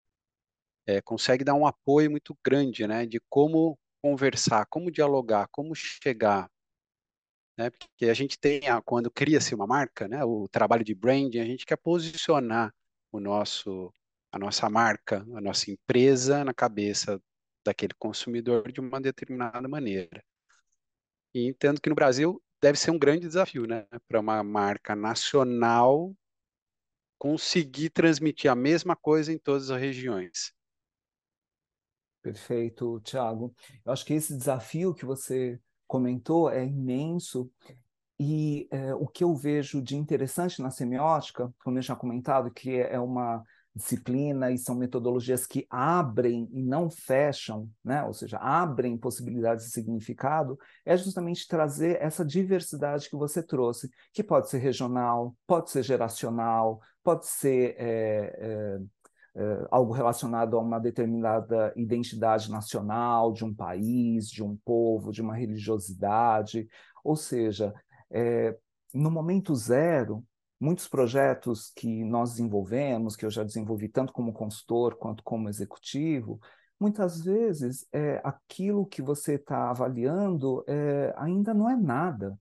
[0.88, 6.50] é, consegue dar um apoio muito grande, né, de como conversar, como dialogar, como chegar,
[7.58, 7.70] né?
[7.70, 10.24] Porque a gente tem, a, quando cria-se uma marca, né?
[10.26, 12.74] O trabalho de branding, a gente quer posicionar
[13.12, 13.94] o nosso,
[14.32, 17.22] a nossa marca, a nossa empresa na cabeça
[17.66, 20.24] daquele consumidor de uma determinada maneira.
[21.34, 23.86] E entendo que no Brasil deve ser um grande desafio, né?
[24.08, 26.16] Para uma marca nacional
[27.18, 30.54] conseguir transmitir a mesma coisa em todas as regiões.
[32.22, 33.54] Perfeito, Thiago.
[33.86, 37.52] Eu acho que esse desafio que você comentou é imenso
[38.20, 42.78] e é, o que eu vejo de interessante na semiótica, como eu já comentado, que
[42.78, 43.44] é uma
[43.76, 48.04] disciplina e são metodologias que abrem e não fecham, né?
[48.04, 54.24] ou seja, abrem possibilidades de significado, é justamente trazer essa diversidade que você trouxe, que
[54.24, 58.80] pode ser regional, pode ser geracional, pode ser é, é,
[59.36, 65.22] é, algo relacionado a uma determinada identidade nacional de um país, de um povo, de
[65.22, 66.66] uma religiosidade,
[67.04, 67.74] ou seja,
[68.10, 68.58] é,
[68.94, 70.24] no momento zero,
[70.60, 76.40] muitos projetos que nós desenvolvemos, que eu já desenvolvi tanto como consultor quanto como executivo,
[76.80, 82.38] muitas vezes é, aquilo que você está avaliando é, ainda não é nada.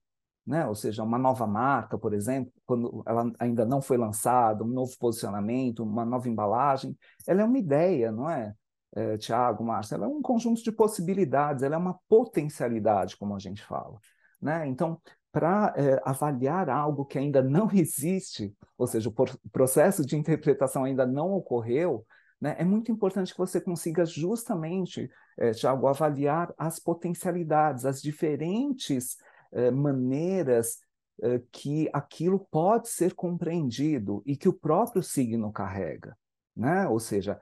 [0.46, 0.66] Né?
[0.66, 4.92] Ou seja, uma nova marca, por exemplo, quando ela ainda não foi lançada, um novo
[4.98, 6.96] posicionamento, uma nova embalagem,
[7.26, 8.54] ela é uma ideia, não é?
[8.94, 13.38] é Tiago, Márcio, ela é um conjunto de possibilidades, ela é uma potencialidade, como a
[13.38, 13.98] gente fala.
[14.40, 14.66] Né?
[14.68, 15.00] Então,
[15.34, 21.04] para é, avaliar algo que ainda não existe, ou seja, o processo de interpretação ainda
[21.04, 22.06] não ocorreu,
[22.40, 29.16] né, é muito importante que você consiga justamente, é, Tiago, avaliar as potencialidades, as diferentes
[29.52, 30.78] é, maneiras
[31.20, 36.16] é, que aquilo pode ser compreendido e que o próprio signo carrega.
[36.56, 36.86] Né?
[36.86, 37.40] Ou seja,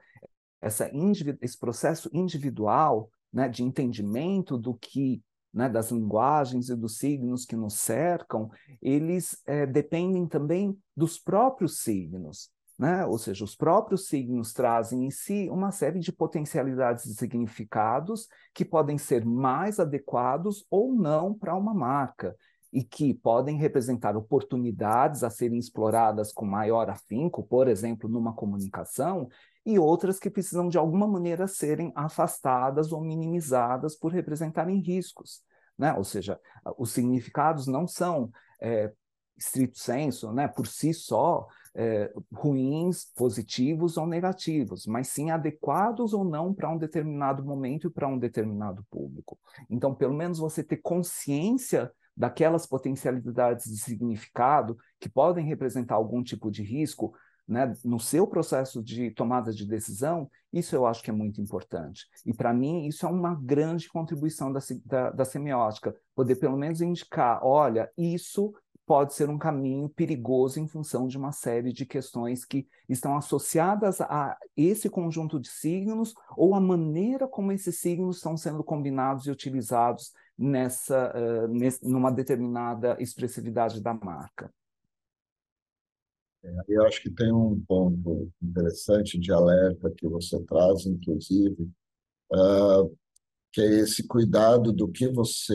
[0.59, 0.89] essa
[1.41, 5.21] esse processo individual né, de entendimento do que
[5.53, 8.49] né, das linguagens e dos signos que nos cercam,
[8.81, 12.49] eles é, dependem também dos próprios signos.
[12.77, 13.05] Né?
[13.05, 18.65] Ou seja, os próprios signos trazem em si uma série de potencialidades e significados que
[18.65, 22.35] podem ser mais adequados ou não para uma marca
[22.73, 29.29] e que podem representar oportunidades a serem exploradas com maior afinco, por exemplo, numa comunicação,
[29.65, 35.41] e outras que precisam de alguma maneira serem afastadas ou minimizadas por representarem riscos.
[35.77, 35.93] Né?
[35.93, 36.39] Ou seja,
[36.77, 38.91] os significados não são, é,
[39.37, 46.23] estrito senso, né, por si só, é, ruins, positivos ou negativos, mas sim adequados ou
[46.23, 49.39] não para um determinado momento e para um determinado público.
[49.69, 56.51] Então, pelo menos você ter consciência daquelas potencialidades de significado que podem representar algum tipo
[56.51, 57.15] de risco,
[57.47, 62.07] né, no seu processo de tomada de decisão, isso eu acho que é muito importante.
[62.25, 66.81] E para mim, isso é uma grande contribuição da, da, da, semiótica, poder pelo menos
[66.81, 68.53] indicar: olha, isso
[68.85, 74.01] pode ser um caminho perigoso em função de uma série de questões que estão associadas
[74.01, 79.31] a esse conjunto de signos ou a maneira como esses signos estão sendo combinados e
[79.31, 84.51] utilizados nessa, uh, nesse, numa determinada expressividade da marca.
[86.43, 91.69] É, eu acho que tem um ponto interessante de alerta que você traz, inclusive,
[92.33, 92.97] uh,
[93.51, 95.53] que é esse cuidado do que você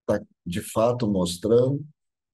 [0.00, 1.84] está de fato mostrando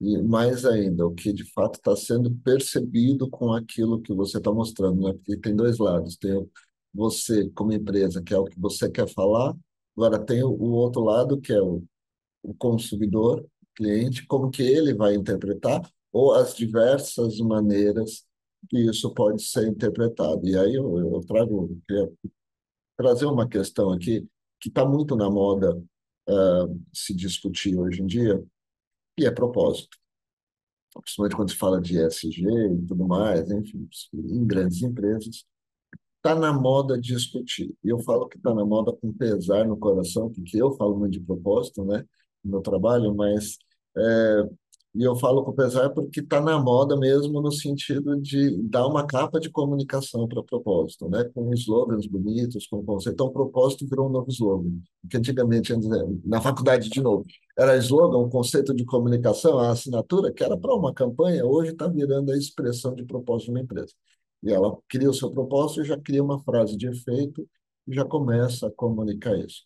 [0.01, 4.53] e mais ainda o que de fato está sendo percebido com aquilo que você está
[4.53, 5.13] mostrando, né?
[5.15, 6.49] Porque tem dois lados, tem
[6.95, 9.55] você como empresa que é o que você quer falar,
[9.97, 11.83] agora tem o, outro lado que é o,
[12.43, 15.83] o consumidor, cliente, como que ele vai interpretar
[16.17, 18.25] ou as diversas maneiras
[18.71, 20.47] que isso pode ser interpretado.
[20.47, 22.17] E aí eu, eu trago, eu
[22.97, 24.27] trazer uma questão aqui
[24.59, 28.43] que está muito na moda uh, se discutir hoje em dia,
[29.19, 29.99] e é propósito.
[30.95, 35.45] Principalmente quando se fala de ESG e tudo mais, enfim, em grandes empresas,
[36.17, 37.77] está na moda discutir.
[37.85, 41.13] E eu falo que está na moda com pesar no coração, porque eu falo muito
[41.13, 42.07] de propósito, né,
[42.43, 43.59] no meu trabalho, mas
[43.99, 44.49] é,
[44.99, 49.07] e eu falo com pesar porque está na moda mesmo no sentido de dar uma
[49.07, 51.25] capa de comunicação para propósito, né?
[51.35, 53.15] com slogans bonitos, com conceito.
[53.15, 54.71] Então, propósito virou um novo slogan.
[55.03, 55.75] Porque antigamente,
[56.25, 57.25] na faculdade, de novo,
[57.59, 61.87] era slogan, o conceito de comunicação, a assinatura, que era para uma campanha, hoje está
[61.89, 63.93] virando a expressão de propósito de uma empresa.
[64.43, 67.47] E ela cria o seu propósito já cria uma frase de efeito
[67.87, 69.63] e já começa a comunicar isso.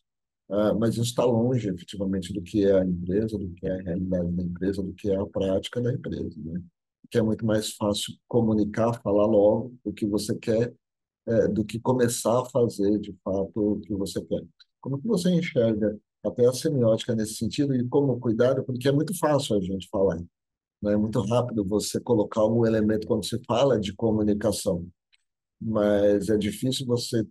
[0.50, 3.82] Uh, mas isso está longe, efetivamente, do que é a empresa, do que é a
[3.82, 6.34] realidade da empresa, do que é a prática da empresa.
[6.38, 6.60] Né?
[7.08, 10.74] Que é muito mais fácil comunicar, falar logo o que você quer,
[11.28, 14.42] é, do que começar a fazer, de fato, o que você quer.
[14.80, 18.64] Como que você enxerga até a semiótica nesse sentido e como cuidado?
[18.64, 20.26] Porque é muito fácil a gente falar, né?
[20.92, 24.88] É muito rápido você colocar algum elemento quando se fala de comunicação,
[25.60, 27.24] mas é difícil você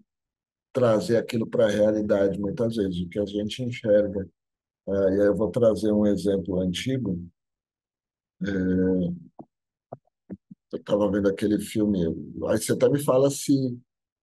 [0.73, 4.27] trazer aquilo para a realidade muitas vezes, o que a gente enxerga.
[4.87, 7.19] É, e aí eu vou trazer um exemplo antigo.
[8.41, 8.47] É,
[10.71, 12.05] eu estava vendo aquele filme,
[12.47, 13.53] aí você até me fala se,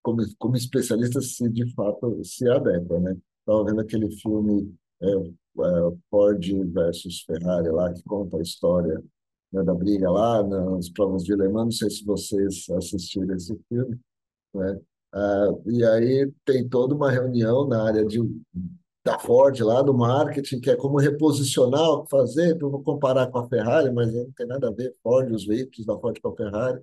[0.03, 3.17] como, como especialista, se de fato se adequa, né?
[3.41, 9.03] Estava vendo aquele filme é, é, Ford versus Ferrari lá, que conta a história
[9.53, 13.59] né, da briga lá nas provas de Le Mans, não sei se vocês assistiram esse
[13.69, 13.99] filme,
[14.55, 14.81] né?
[15.13, 18.21] Ah, e aí tem toda uma reunião na área de,
[19.05, 23.29] da Ford lá, do marketing, que é como reposicionar, o que fazer, eu vou comparar
[23.29, 26.29] com a Ferrari, mas não tem nada a ver, Ford, os veículos da Ford com
[26.29, 26.81] a Ferrari,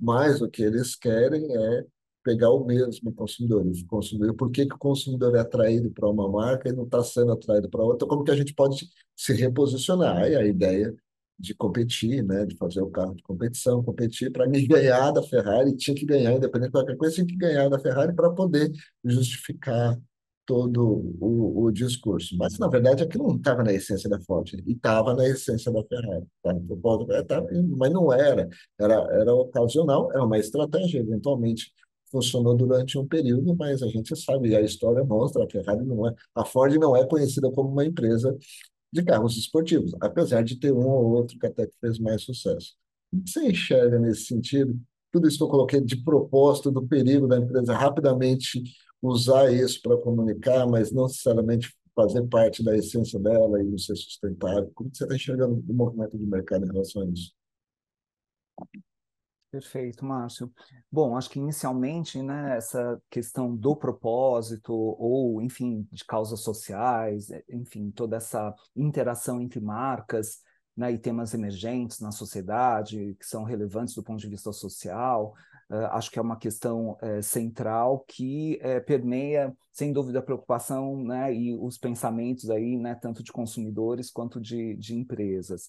[0.00, 1.84] mas o que eles querem é
[2.24, 3.66] pegar o mesmo consumidor.
[3.66, 7.02] O consumidor por que, que o consumidor é atraído para uma marca e não está
[7.02, 8.06] sendo atraído para outra?
[8.08, 10.28] Como que a gente pode se reposicionar?
[10.30, 10.94] E a ideia
[11.38, 15.94] de competir, né, de fazer o carro de competição, competir para ganhar da Ferrari, tinha
[15.94, 18.72] que ganhar, independente de qualquer coisa, tinha que ganhar da Ferrari para poder
[19.04, 19.96] justificar
[20.44, 20.82] todo
[21.20, 22.34] o, o, discurso.
[22.38, 25.84] Mas, na verdade, aquilo não estava na essência da Ford, e estava na essência da
[25.84, 26.26] Ferrari.
[26.42, 27.42] Tá?
[27.76, 28.48] Mas não era.
[28.80, 28.94] era.
[29.12, 31.70] Era ocasional, era uma estratégia, eventualmente
[32.10, 36.08] funcionou durante um período, mas a gente sabe, e a história mostra, a Ferrari não
[36.08, 38.34] é, a Ford não é conhecida como uma empresa
[38.92, 42.74] de carros esportivos, apesar de ter um ou outro que até fez mais sucesso.
[43.12, 44.78] O que você enxerga nesse sentido?
[45.12, 48.62] Tudo isso que eu coloquei de propósito do perigo da empresa rapidamente
[49.00, 53.96] usar isso para comunicar, mas não necessariamente fazer parte da essência dela e não ser
[53.96, 54.70] sustentável.
[54.74, 57.32] Como você está enxergando o movimento de mercado em relação a isso?
[59.50, 60.52] Perfeito, Márcio.
[60.92, 67.42] Bom, acho que inicialmente, né, essa questão do propósito, ou, enfim, de causas sociais, é,
[67.48, 70.42] enfim, toda essa interação entre marcas,
[70.76, 75.34] né, e temas emergentes na sociedade, que são relevantes do ponto de vista social,
[75.70, 81.02] uh, acho que é uma questão uh, central que uh, permeia, sem dúvida, a preocupação
[81.02, 85.68] né, e os pensamentos aí, né, tanto de consumidores quanto de, de empresas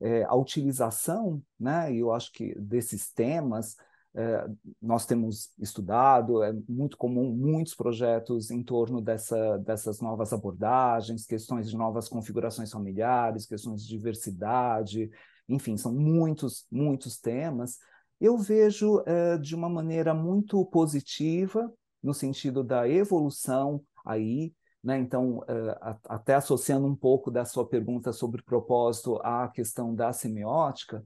[0.00, 3.76] é, a utilização, né, e eu acho que desses temas,
[4.14, 4.48] é,
[4.82, 11.70] nós temos estudado, é muito comum muitos projetos em torno dessa, dessas novas abordagens, questões
[11.70, 15.10] de novas configurações familiares, questões de diversidade,
[15.48, 17.78] enfim, são muitos, muitos temas.
[18.20, 24.98] Eu vejo é, de uma maneira muito positiva, no sentido da evolução aí, né?
[24.98, 31.04] Então, uh, até associando um pouco da sua pergunta sobre propósito à questão da semiótica,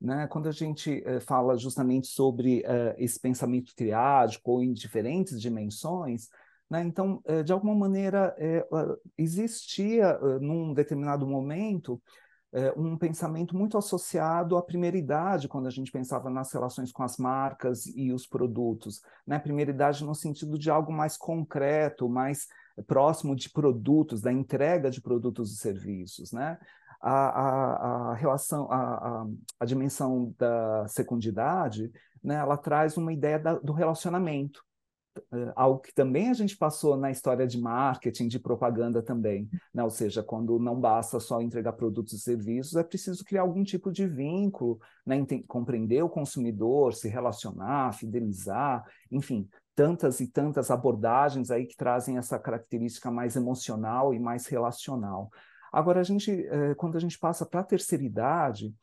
[0.00, 0.26] né?
[0.28, 6.28] quando a gente uh, fala justamente sobre uh, esse pensamento triádico ou em diferentes dimensões,
[6.70, 6.82] né?
[6.82, 8.32] então, de alguma maneira,
[9.18, 12.00] existia, num determinado momento,
[12.76, 17.16] um pensamento muito associado à primeira idade, quando a gente pensava nas relações com as
[17.16, 19.00] marcas e os produtos.
[19.26, 19.38] Né?
[19.38, 22.48] Primeira idade no sentido de algo mais concreto, mais
[22.86, 26.58] próximo de produtos, da entrega de produtos e serviços, né?
[27.00, 29.26] A, a, a relação, a, a,
[29.60, 31.90] a, dimensão da secundidade,
[32.22, 34.62] né, ela traz uma ideia da, do relacionamento,
[35.54, 39.82] algo que também a gente passou na história de marketing, de propaganda também, né?
[39.82, 43.92] ou seja, quando não basta só entregar produtos e serviços, é preciso criar algum tipo
[43.92, 45.16] de vínculo, né?
[45.46, 52.38] compreender o consumidor, se relacionar, fidelizar, enfim, tantas e tantas abordagens aí que trazem essa
[52.38, 55.30] característica mais emocional e mais relacional.
[55.72, 58.74] Agora, a gente, eh, quando a gente passa para a terceira idade,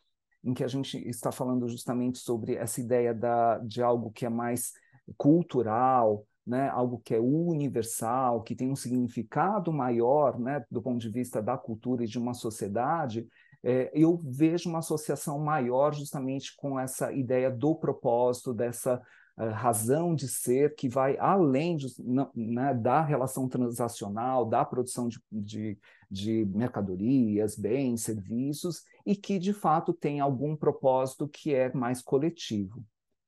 [0.43, 4.30] em que a gente está falando justamente sobre essa ideia da, de algo que é
[4.30, 4.71] mais
[5.15, 11.10] cultural, né, algo que é universal, que tem um significado maior né, do ponto de
[11.10, 13.28] vista da cultura e de uma sociedade,
[13.63, 19.02] é, eu vejo uma associação maior justamente com essa ideia do propósito, dessa
[19.38, 21.88] razão de ser que vai além de,
[22.36, 25.78] né, da relação transacional, da produção de, de,
[26.10, 32.84] de, mercadorias, bens, serviços, e que de fato tem algum propósito que é mais coletivo.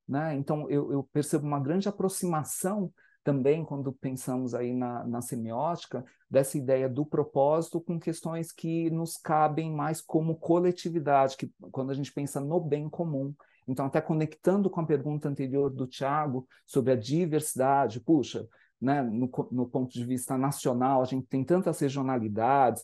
[0.10, 0.36] Né?
[0.36, 2.92] Então, eu, eu percebo uma grande aproximação
[3.24, 9.18] também quando pensamos aí na, na, semiótica, dessa ideia do propósito com questões que nos
[9.18, 13.36] cabem mais como coletividade, que quando a gente pensa no bem comum.
[13.68, 18.48] Então, até conectando com a pergunta anterior do Tiago sobre a diversidade, puxa,
[18.82, 22.84] né, no, no, ponto de vista nacional, a gente tem tantas regionalidades,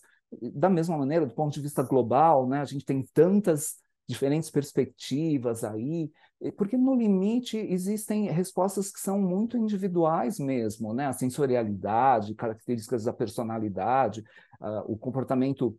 [0.54, 5.64] da mesma maneira, do ponto de vista global, né, a gente tem tantas diferentes perspectivas
[5.64, 6.12] aí,
[6.58, 11.08] porque no limite existem respostas que são muito individuais mesmo, né?
[11.08, 14.24] A sensorialidade, características da personalidade,
[14.62, 15.78] uh, o comportamento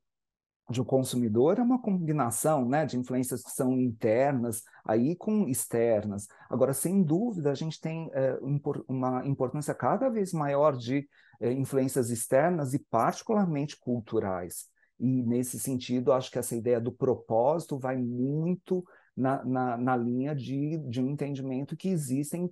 [0.69, 6.27] de um consumidor é uma combinação né, de influências que são internas aí com externas.
[6.51, 8.37] Agora, sem dúvida, a gente tem é,
[8.89, 11.09] uma importância cada vez maior de
[11.41, 14.69] é, influências externas e particularmente culturais.
[14.99, 18.85] E, nesse sentido, acho que essa ideia do propósito vai muito
[19.17, 22.51] na, na, na linha de, de um entendimento que existem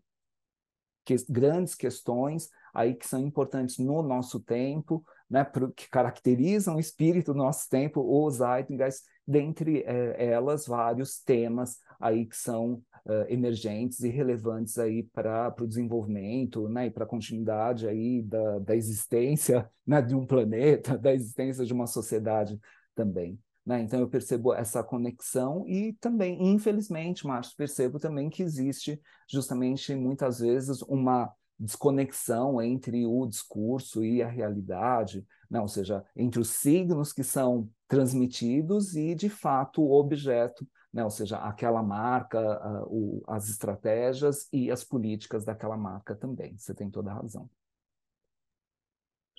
[1.04, 7.32] que, grandes questões aí que são importantes no nosso tempo, né, que caracterizam o espírito
[7.32, 14.00] do nosso tempo, o Zeitgeist, dentre eh, elas vários temas aí que são uh, emergentes
[14.00, 19.68] e relevantes aí para o desenvolvimento, né, e para a continuidade aí da, da existência
[19.86, 22.58] né, de um planeta, da existência de uma sociedade
[22.94, 23.38] também.
[23.64, 23.80] Né?
[23.80, 29.00] Então eu percebo essa conexão e também, infelizmente, Márcio, percebo também que existe
[29.30, 35.60] justamente muitas vezes uma desconexão entre o discurso e a realidade, né?
[35.60, 41.04] ou seja, entre os signos que são transmitidos e, de fato, o objeto, né?
[41.04, 46.56] ou seja, aquela marca, uh, o, as estratégias e as políticas daquela marca também.
[46.58, 47.48] Você tem toda a razão.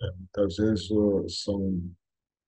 [0.01, 1.81] É, muitas vezes são,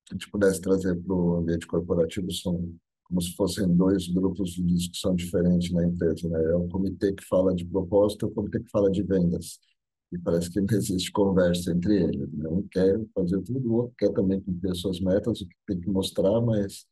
[0.08, 4.52] se a gente pudesse trazer para o ambiente corporativo, são como se fossem dois grupos
[4.52, 6.28] de discussão diferentes na empresa.
[6.28, 6.44] Né?
[6.44, 9.60] É o comitê que fala de propósito e o comitê que fala de vendas.
[10.12, 12.32] E parece que não existe conversa entre eles.
[12.34, 12.50] Né?
[12.50, 15.80] Um quer fazer tudo, o outro quer também cumprir as suas metas, o que tem
[15.80, 16.86] que mostrar, mas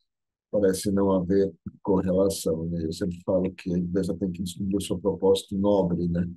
[0.50, 1.52] parece não haver
[1.82, 2.66] correlação.
[2.66, 2.84] Né?
[2.84, 6.28] Eu sempre falo que a empresa tem que descobrir o seu propósito nobre, né?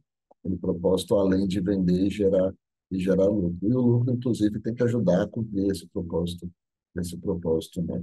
[0.42, 2.54] O propósito além de vender e gerar,
[2.90, 3.58] e gerar lucro.
[3.62, 6.50] E o lucro, inclusive, tem que ajudar a cumprir esse propósito,
[6.98, 8.02] esse propósito né?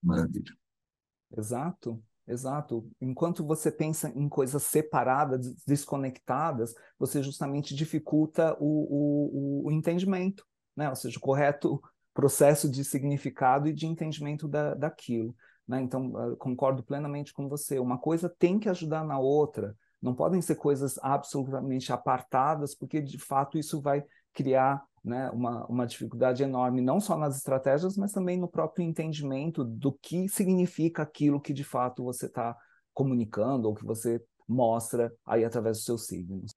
[0.00, 0.56] Maravilha.
[1.36, 2.88] Exato, exato.
[3.00, 10.44] Enquanto você pensa em coisas separadas, desconectadas, você justamente dificulta o, o, o entendimento,
[10.76, 10.88] né?
[10.88, 11.80] ou seja, o correto
[12.14, 15.34] processo de significado e de entendimento da, daquilo.
[15.66, 15.80] Né?
[15.82, 17.78] Então, concordo plenamente com você.
[17.78, 19.76] Uma coisa tem que ajudar na outra.
[20.00, 25.86] Não podem ser coisas absolutamente apartadas, porque de fato isso vai criar né, uma, uma
[25.86, 31.40] dificuldade enorme, não só nas estratégias, mas também no próprio entendimento do que significa aquilo
[31.40, 32.56] que de fato você está
[32.92, 36.52] comunicando ou que você mostra aí através dos seus signos.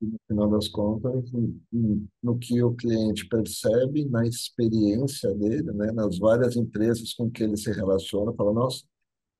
[0.00, 1.30] No final das contas,
[2.22, 7.56] no que o cliente percebe, na experiência dele, né, nas várias empresas com que ele
[7.56, 8.84] se relaciona, fala, nossa,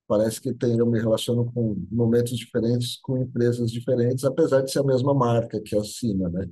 [0.06, 4.80] parece que tem, eu me relaciono com momentos diferentes, com empresas diferentes, apesar de ser
[4.80, 6.48] a mesma marca que assina, né?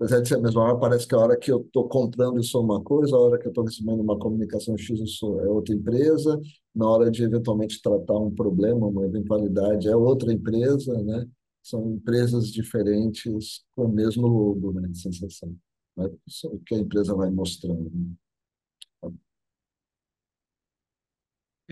[0.00, 2.56] Apesar de ser a mesma hora, parece que a hora que eu estou comprando isso
[2.56, 6.40] é uma coisa, a hora que eu estou recebendo uma comunicação X é outra empresa,
[6.74, 11.26] na hora de eventualmente tratar um problema, uma eventualidade, é outra empresa, né?
[11.62, 14.88] São empresas diferentes com o mesmo logo, né?
[14.88, 15.54] De sensação.
[15.94, 16.10] Né?
[16.26, 17.90] Isso é o que a empresa vai mostrando.
[17.92, 18.14] Né?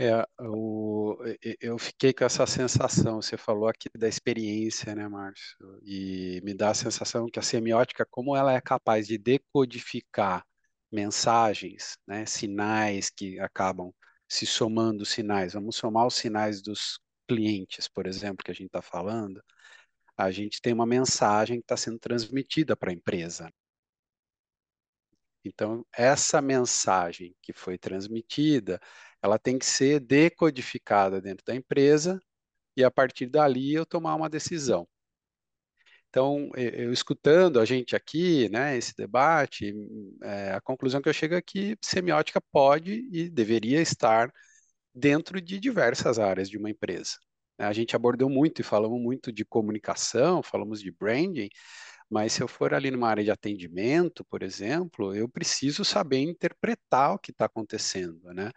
[0.01, 1.17] É, o,
[1.61, 5.57] eu fiquei com essa sensação, você falou aqui da experiência, né, Márcio?
[5.83, 10.47] E me dá a sensação que a semiótica, como ela é capaz de decodificar
[10.93, 13.93] mensagens, né, sinais que acabam
[14.29, 15.55] se somando sinais.
[15.55, 19.43] Vamos somar os sinais dos clientes, por exemplo, que a gente está falando.
[20.17, 23.53] A gente tem uma mensagem que está sendo transmitida para a empresa.
[25.45, 28.81] Então, essa mensagem que foi transmitida,
[29.23, 32.21] ela tem que ser decodificada dentro da empresa
[32.77, 34.87] e a partir dali eu tomar uma decisão.
[36.11, 39.75] Então, eu escutando a gente aqui, né, esse debate,
[40.23, 44.33] é, a conclusão que eu chego é que semiótica pode e deveria estar
[44.95, 47.17] dentro de diversas áreas de uma empresa.
[47.59, 51.51] A gente abordou muito e falamos muito de comunicação, falamos de branding,
[52.11, 57.15] mas se eu for ali numa área de atendimento, por exemplo, eu preciso saber interpretar
[57.15, 58.51] o que está acontecendo, né?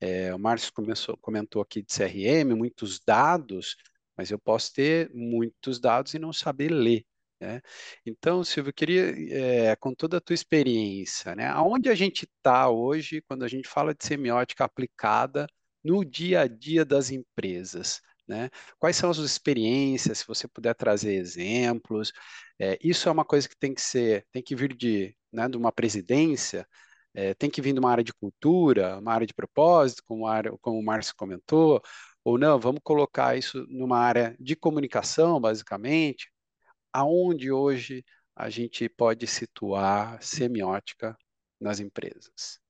[0.00, 3.76] É, o Márcio começou, comentou aqui de CRM, muitos dados,
[4.16, 7.04] mas eu posso ter muitos dados e não saber ler.
[7.40, 7.60] Né?
[8.06, 9.14] Então, Silvio, eu queria,
[9.72, 13.68] é, com toda a tua experiência, né, aonde a gente está hoje quando a gente
[13.68, 15.46] fala de semiótica aplicada
[15.82, 18.00] no dia a dia das empresas?
[18.26, 18.50] Né?
[18.78, 22.12] Quais são as experiências, se você puder trazer exemplos?
[22.58, 25.56] É, isso é uma coisa que tem que ser, tem que vir de, né, de
[25.56, 26.66] uma presidência,
[27.14, 30.52] é, tem que vir de uma área de cultura, uma área de propósito, como, área,
[30.60, 31.82] como o Márcio comentou,
[32.24, 36.30] ou não, vamos colocar isso numa área de comunicação, basicamente,
[36.92, 38.04] aonde hoje
[38.34, 41.16] a gente pode situar semiótica
[41.60, 42.60] nas empresas.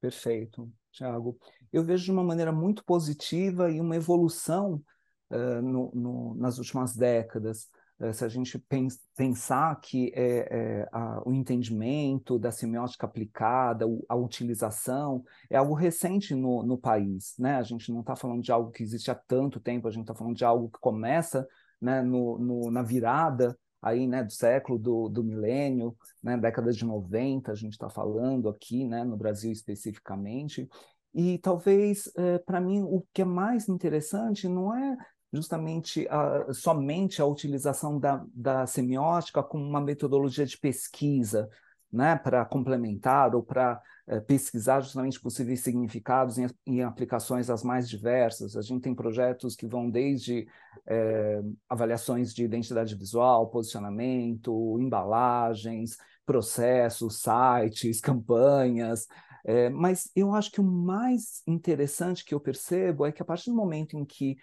[0.00, 1.38] Perfeito, Tiago.
[1.72, 4.82] eu vejo de uma maneira muito positiva e uma evolução
[5.30, 7.68] uh, no, no, nas últimas décadas.
[7.98, 13.84] Uh, se a gente pens pensar que é, é, a, o entendimento da semiótica aplicada,
[14.08, 17.34] a utilização, é algo recente no, no país.
[17.38, 17.56] Né?
[17.56, 20.14] A gente não está falando de algo que existe há tanto tempo, a gente está
[20.14, 21.46] falando de algo que começa
[21.80, 26.84] né, no, no, na virada aí, né, do século, do, do milênio, né, década de
[26.84, 30.68] 90, a gente está falando aqui, né, no Brasil especificamente,
[31.14, 34.96] e talvez, é, para mim, o que é mais interessante não é
[35.32, 41.48] justamente a, somente a utilização da, da semiótica como uma metodologia de pesquisa,
[41.92, 47.88] né, para complementar ou para é, pesquisar justamente possíveis significados em, em, aplicações as mais
[47.88, 48.56] diversas.
[48.56, 50.46] A gente tem projetos que vão desde
[50.86, 59.06] é, avaliações de identidade visual, posicionamento, embalagens, processos, sites, campanhas.
[59.44, 63.50] É, mas eu acho que o mais interessante que eu percebo é que a partir
[63.50, 64.36] do momento em que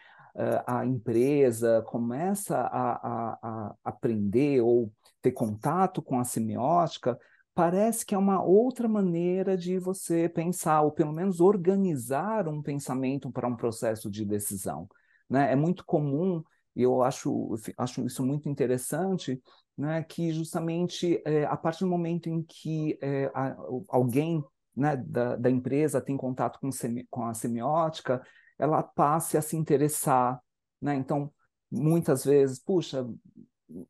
[0.65, 7.17] a empresa começa a, a, a aprender ou ter contato com a semiótica,
[7.55, 13.31] parece que é uma outra maneira de você pensar, ou pelo menos organizar um pensamento
[13.31, 14.87] para um processo de decisão.
[15.27, 15.51] Né?
[15.51, 16.43] É muito comum,
[16.75, 19.41] e eu acho, acho isso muito interessante,
[19.75, 23.55] né, que justamente é, a partir do momento em que é, a,
[23.87, 24.43] alguém
[24.75, 28.21] né, da, da, empresa tem contato com, semi, com a semiótica,
[28.57, 30.41] ela passe a se interessar.
[30.81, 30.95] Né?
[30.95, 31.31] Então,
[31.71, 33.07] muitas vezes, puxa,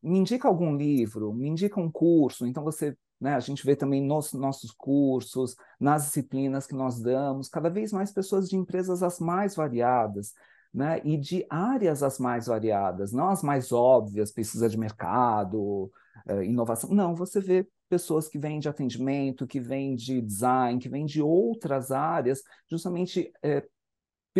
[0.02, 3.34] me indica algum livro, me indica um curso, então você né?
[3.34, 8.12] A gente vê também nos nossos cursos, nas disciplinas que nós damos, cada vez mais
[8.12, 10.32] pessoas de empresas as mais variadas,
[10.72, 11.00] né?
[11.04, 15.90] e de áreas as mais variadas, não as mais óbvias, pesquisa de mercado,
[16.28, 16.90] eh, inovação.
[16.90, 21.22] Não, você vê pessoas que vêm de atendimento, que vêm de design, que vêm de
[21.22, 23.66] outras áreas, justamente é,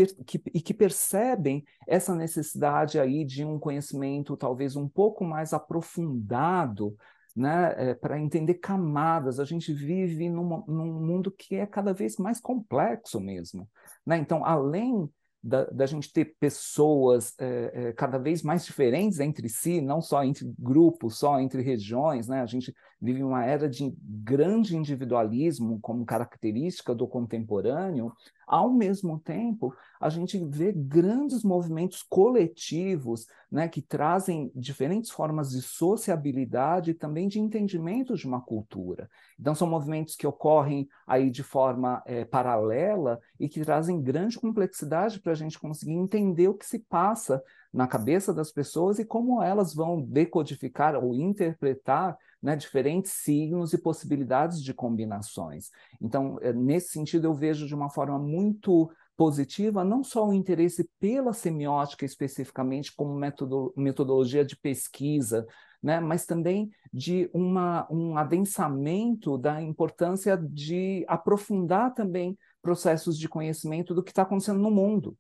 [0.07, 6.96] que, e que percebem essa necessidade aí de um conhecimento talvez um pouco mais aprofundado
[7.38, 9.38] né, é, para entender camadas.
[9.38, 13.68] A gente vive num, mundo que é cada vez mais complexo mesmo.
[14.05, 14.18] Né?
[14.18, 15.09] Então, além
[15.42, 20.24] da, da gente ter pessoas é, é, cada vez mais diferentes entre si, não só
[20.24, 22.42] entre grupos, só entre regiões, né?
[22.42, 28.12] a gente vive uma era de grande individualismo como característica do contemporâneo,
[28.49, 35.61] ao mesmo tempo, a gente vê grandes movimentos coletivos né, que trazem diferentes formas de
[35.61, 39.11] sociabilidade e também de entendimento de uma cultura.
[39.38, 45.20] Então, são movimentos que ocorrem aí de forma é, paralela e que trazem grande complexidade
[45.20, 49.42] para a gente conseguir entender o que se passa na cabeça das pessoas e como
[49.42, 55.70] elas vão decodificar ou interpretar né, diferentes signos e possibilidades de combinações.
[56.01, 60.89] Então, eh, nesse sentido, eu vejo de uma forma muito positiva não só o interesse
[61.01, 65.45] pela semiótica especificamente como metodo, metodologia de pesquisa,
[65.82, 73.95] né, mas também de uma, um adensamento da importância de aprofundar também processos de conhecimento
[73.95, 75.16] do que está acontecendo no mundo.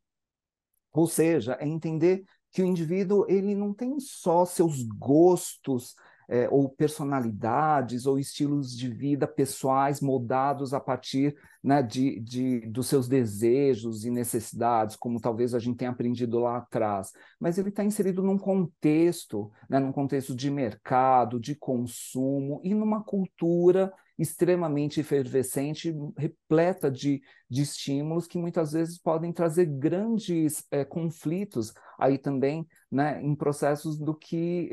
[0.92, 5.94] Ou seja, é entender que o indivíduo ele não tem só seus gostos
[6.28, 12.86] é, ou personalidades ou estilos de vida pessoais moldados a partir né, de, de, dos
[12.86, 17.82] seus desejos e necessidades, como talvez a gente tenha aprendido lá atrás, mas ele está
[17.82, 25.94] inserido num contexto, né, num contexto de mercado, de consumo e numa cultura extremamente efervescente,
[26.16, 33.22] repleta de, de estímulos que muitas vezes podem trazer grandes é, conflitos aí também né,
[33.22, 34.68] em processos do que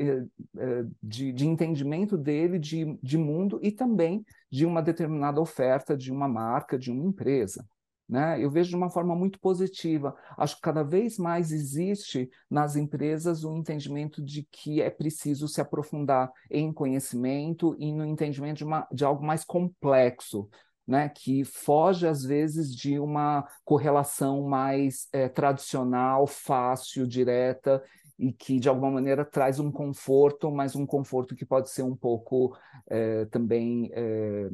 [0.58, 6.10] é, de, de, entendimento dele de, de mundo e também de uma determinada oferta de
[6.10, 7.64] uma marca, de uma empresa.
[8.08, 8.42] Né?
[8.42, 10.14] Eu vejo de uma forma muito positiva.
[10.38, 15.60] Acho que cada vez mais existe nas empresas o entendimento de que é preciso se
[15.60, 20.48] aprofundar em conhecimento e no entendimento de, uma, de algo mais complexo,
[20.86, 21.08] né?
[21.08, 27.82] que foge, às vezes, de uma correlação mais é, tradicional, fácil, direta,
[28.18, 31.96] e que, de alguma maneira, traz um conforto, mas um conforto que pode ser um
[31.96, 32.56] pouco
[32.88, 33.90] é, também.
[33.92, 34.48] É,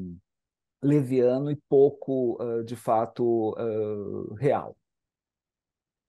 [0.83, 4.76] leviano e pouco, uh, de fato, uh, real.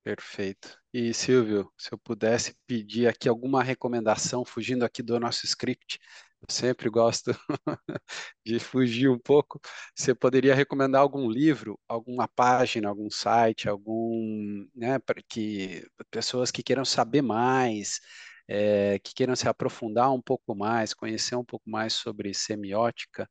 [0.04, 0.78] Perfeito.
[0.94, 5.98] E Silvio, se eu pudesse pedir aqui alguma recomendação, fugindo aqui do nosso script,
[6.42, 7.32] eu sempre gosto
[8.46, 9.62] de fugir um pouco.
[9.96, 16.62] Você poderia recomendar algum livro, alguma página, algum site, algum, né, para que pessoas que
[16.62, 18.02] queiram saber mais,
[18.48, 23.28] é, que queiram se aprofundar um pouco mais, conhecer um pouco mais sobre semiótica,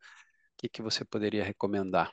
[0.63, 2.13] que, que você poderia recomendar?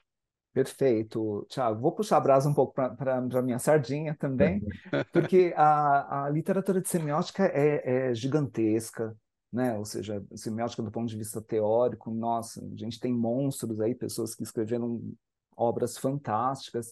[0.52, 1.80] Perfeito, Tiago.
[1.80, 4.62] Vou puxar a brasa um pouco para a minha sardinha também,
[5.14, 9.16] porque a, a literatura de semiótica é, é, gigantesca,
[9.54, 9.78] né?
[9.78, 14.34] Ou seja, semiótica do ponto de vista teórico, nossa, a gente tem monstros aí, pessoas
[14.34, 15.00] que escreveram
[15.56, 16.88] obras fantásticas.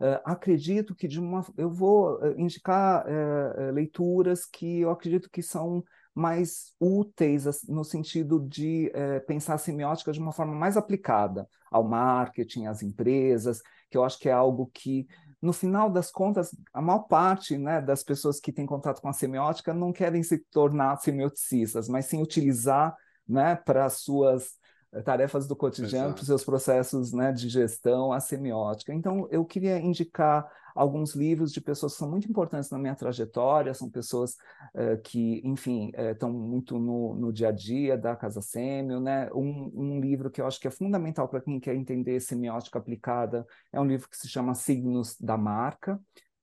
[0.00, 5.42] Uh, acredito que de uma, eu vou uh, indicar uh, leituras que eu acredito que
[5.42, 5.84] são
[6.14, 11.84] mais úteis no sentido de é, pensar a semiótica de uma forma mais aplicada ao
[11.84, 15.06] marketing, às empresas, que eu acho que é algo que,
[15.40, 19.12] no final das contas, a maior parte né, das pessoas que têm contato com a
[19.12, 22.94] semiótica não querem se tornar semioticistas, mas sim utilizar
[23.26, 24.60] né, para suas
[25.04, 28.92] tarefas do cotidiano, para os seus processos né, de gestão, a semiótica.
[28.92, 33.74] Então, eu queria indicar alguns livros de pessoas que são muito importantes na minha trajetória,
[33.74, 34.36] são pessoas
[34.74, 39.30] uh, que, enfim, estão uh, muito no, no, dia a dia da Casa Sêmio, né?
[39.34, 43.46] Um, um, livro que eu acho que é fundamental para quem quer entender semiótica aplicada
[43.72, 46.00] é um livro que se chama Signos da Marca.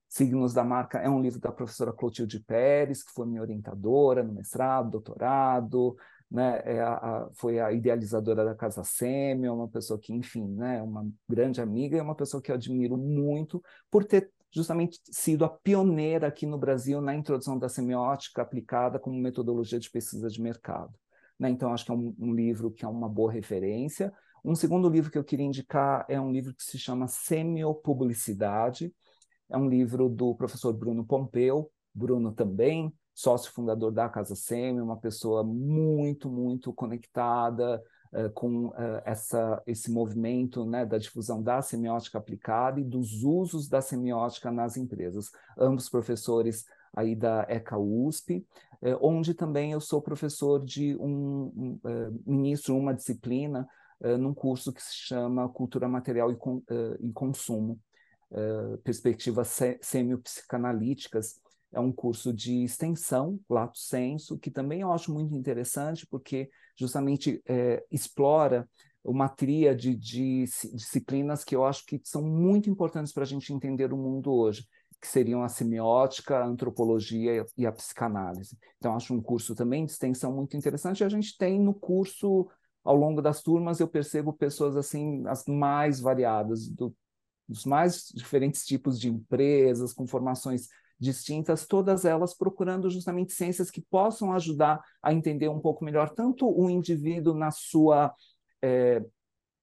[0.07, 4.33] Signos da Marca é um livro da professora Clotilde Pérez, que foi minha orientadora no
[4.33, 5.95] mestrado, doutorado,
[6.29, 10.47] né, é a, a, foi a idealizadora da Casa Sêmio, é uma pessoa que, enfim,
[10.47, 14.99] né, é uma grande amiga e uma pessoa que eu admiro muito por ter justamente
[15.11, 20.29] sido a pioneira aqui no Brasil na introdução da semiótica aplicada como metodologia de pesquisa
[20.29, 20.93] de mercado.
[21.39, 21.49] Né?
[21.49, 24.13] Então, acho que é um, um livro que é uma boa referência.
[24.43, 28.93] Um segundo livro que eu queria indicar é um livro que se chama Semiopublicidade.
[29.49, 34.95] É um livro do professor Bruno Pompeu, Bruno também sócio fundador da Casa Semi, uma
[34.95, 42.17] pessoa muito, muito conectada uh, com uh, essa, esse movimento né, da difusão da semiótica
[42.17, 45.31] aplicada e dos usos da semiótica nas empresas.
[45.57, 46.63] Ambos professores
[46.95, 48.47] aí da ECA USP,
[48.81, 51.77] eh, onde também eu sou professor de um,
[52.25, 53.67] um ministro uma disciplina
[54.17, 56.63] num curso que se chama Cultura Material e, com,
[56.99, 57.79] e Consumo,
[58.83, 61.39] perspectivas semiopsicanalíticas,
[61.71, 67.41] é um curso de extensão, lato senso, que também eu acho muito interessante, porque justamente
[67.47, 68.67] é, explora
[69.03, 73.93] uma tríade de disciplinas que eu acho que são muito importantes para a gente entender
[73.93, 74.67] o mundo hoje,
[74.99, 78.57] que seriam a semiótica, a antropologia e a psicanálise.
[78.77, 80.99] Então, acho um curso também de extensão muito interessante.
[80.99, 82.49] E a gente tem no curso,
[82.83, 86.93] ao longo das turmas, eu percebo pessoas assim, as mais variadas, do,
[87.47, 90.67] dos mais diferentes tipos de empresas, com formações
[90.99, 96.49] distintas, todas elas procurando justamente ciências que possam ajudar a entender um pouco melhor tanto
[96.49, 98.13] o indivíduo na sua
[98.61, 99.01] é,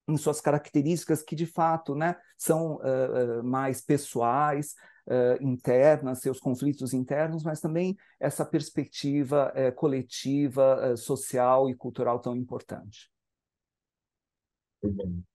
[0.09, 4.75] em suas características que de fato né, são uh, mais pessoais,
[5.09, 13.11] uh, internas, seus conflitos internos, mas também essa perspectiva coletiva, social e cultural tão importante.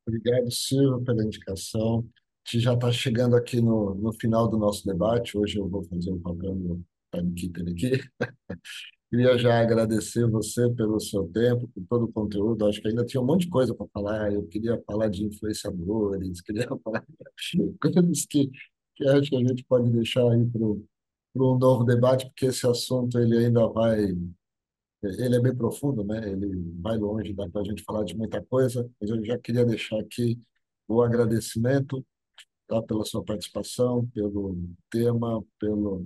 [0.08, 2.08] Obrigado, Silvio, pela indicação
[2.46, 5.38] gente já está chegando aqui no, no final do nosso debate.
[5.38, 8.10] Hoje eu vou fazer o papel do timekeeper aqui.
[9.10, 12.66] Queria já agradecer você pelo seu tempo, por todo o conteúdo.
[12.66, 14.32] Acho que ainda tinha um monte de coisa para falar.
[14.32, 18.50] Eu queria falar de influenciadores, queria falar de coisas que,
[18.96, 20.64] que acho que a gente pode deixar aí para
[21.44, 24.16] um novo debate, porque esse assunto ele ainda vai.
[25.04, 26.32] Ele é bem profundo, né?
[26.32, 29.66] Ele vai longe, dá para a gente falar de muita coisa, mas eu já queria
[29.66, 30.39] deixar aqui
[30.88, 32.06] o agradecimento
[32.72, 32.82] tá?
[32.82, 34.57] pela sua participação, pelo
[34.89, 36.01] tema, pela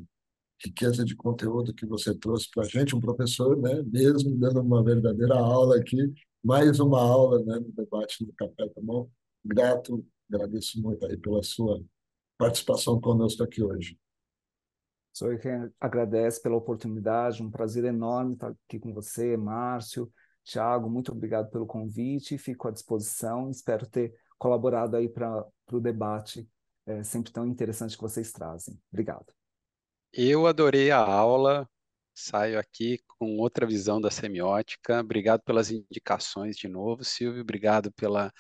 [0.64, 4.84] riqueza de conteúdo que você trouxe para a gente, um professor, né, mesmo dando uma
[4.84, 6.12] verdadeira aula aqui,
[6.44, 9.08] mais uma aula né, no debate do Café tá bom?
[9.44, 11.84] Grato, agradeço muito aí pela sua
[12.38, 14.00] participação conosco aqui hoje.
[15.14, 20.12] Sou eu quem agradece pela oportunidade, um prazer enorme estar aqui com você, Márcio,
[20.44, 26.48] Tiago, muito obrigado pelo convite, fico à disposição, espero ter colaborado aí para o debate
[26.86, 28.80] é sempre tão interessante que vocês trazem.
[28.92, 29.26] Obrigado.
[30.14, 31.68] Eu adorei a aula,
[32.14, 35.00] saio aqui com outra visão da semiótica.
[35.02, 37.42] Obrigado pelas indicações de novo, Silvio.
[37.42, 38.32] Obrigado pela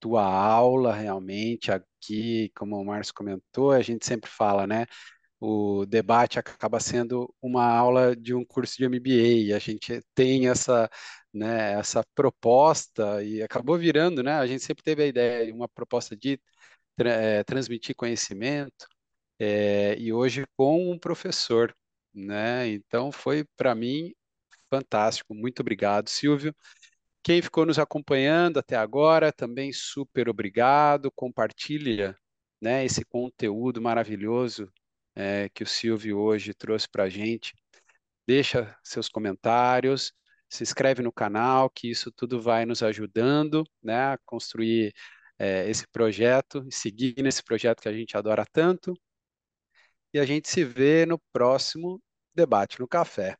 [0.00, 1.70] tua aula, realmente.
[1.72, 4.86] Aqui, como o Márcio comentou, a gente sempre fala, né?
[5.40, 10.48] O debate acaba sendo uma aula de um curso de MBA, e a gente tem
[10.48, 10.88] essa,
[11.32, 14.32] né, essa proposta e acabou virando, né?
[14.34, 16.40] A gente sempre teve a ideia de uma proposta de
[16.96, 18.86] tra é, transmitir conhecimento,
[19.38, 21.74] é, e hoje com um professor,
[22.14, 22.68] né?
[22.68, 24.12] Então foi para mim
[24.70, 25.34] fantástico.
[25.34, 26.54] Muito obrigado, Silvio.
[27.22, 31.10] Quem ficou nos acompanhando até agora, também super obrigado.
[31.12, 32.16] Compartilha,
[32.60, 34.70] né, esse conteúdo maravilhoso
[35.14, 37.54] é, que o Silvio hoje trouxe para a gente.
[38.26, 40.12] Deixa seus comentários,
[40.48, 44.92] se inscreve no canal, que isso tudo vai nos ajudando, né, a construir
[45.38, 48.94] é, esse projeto, seguir nesse projeto que a gente adora tanto.
[50.12, 52.00] E a gente se vê no próximo
[52.34, 53.36] debate no café.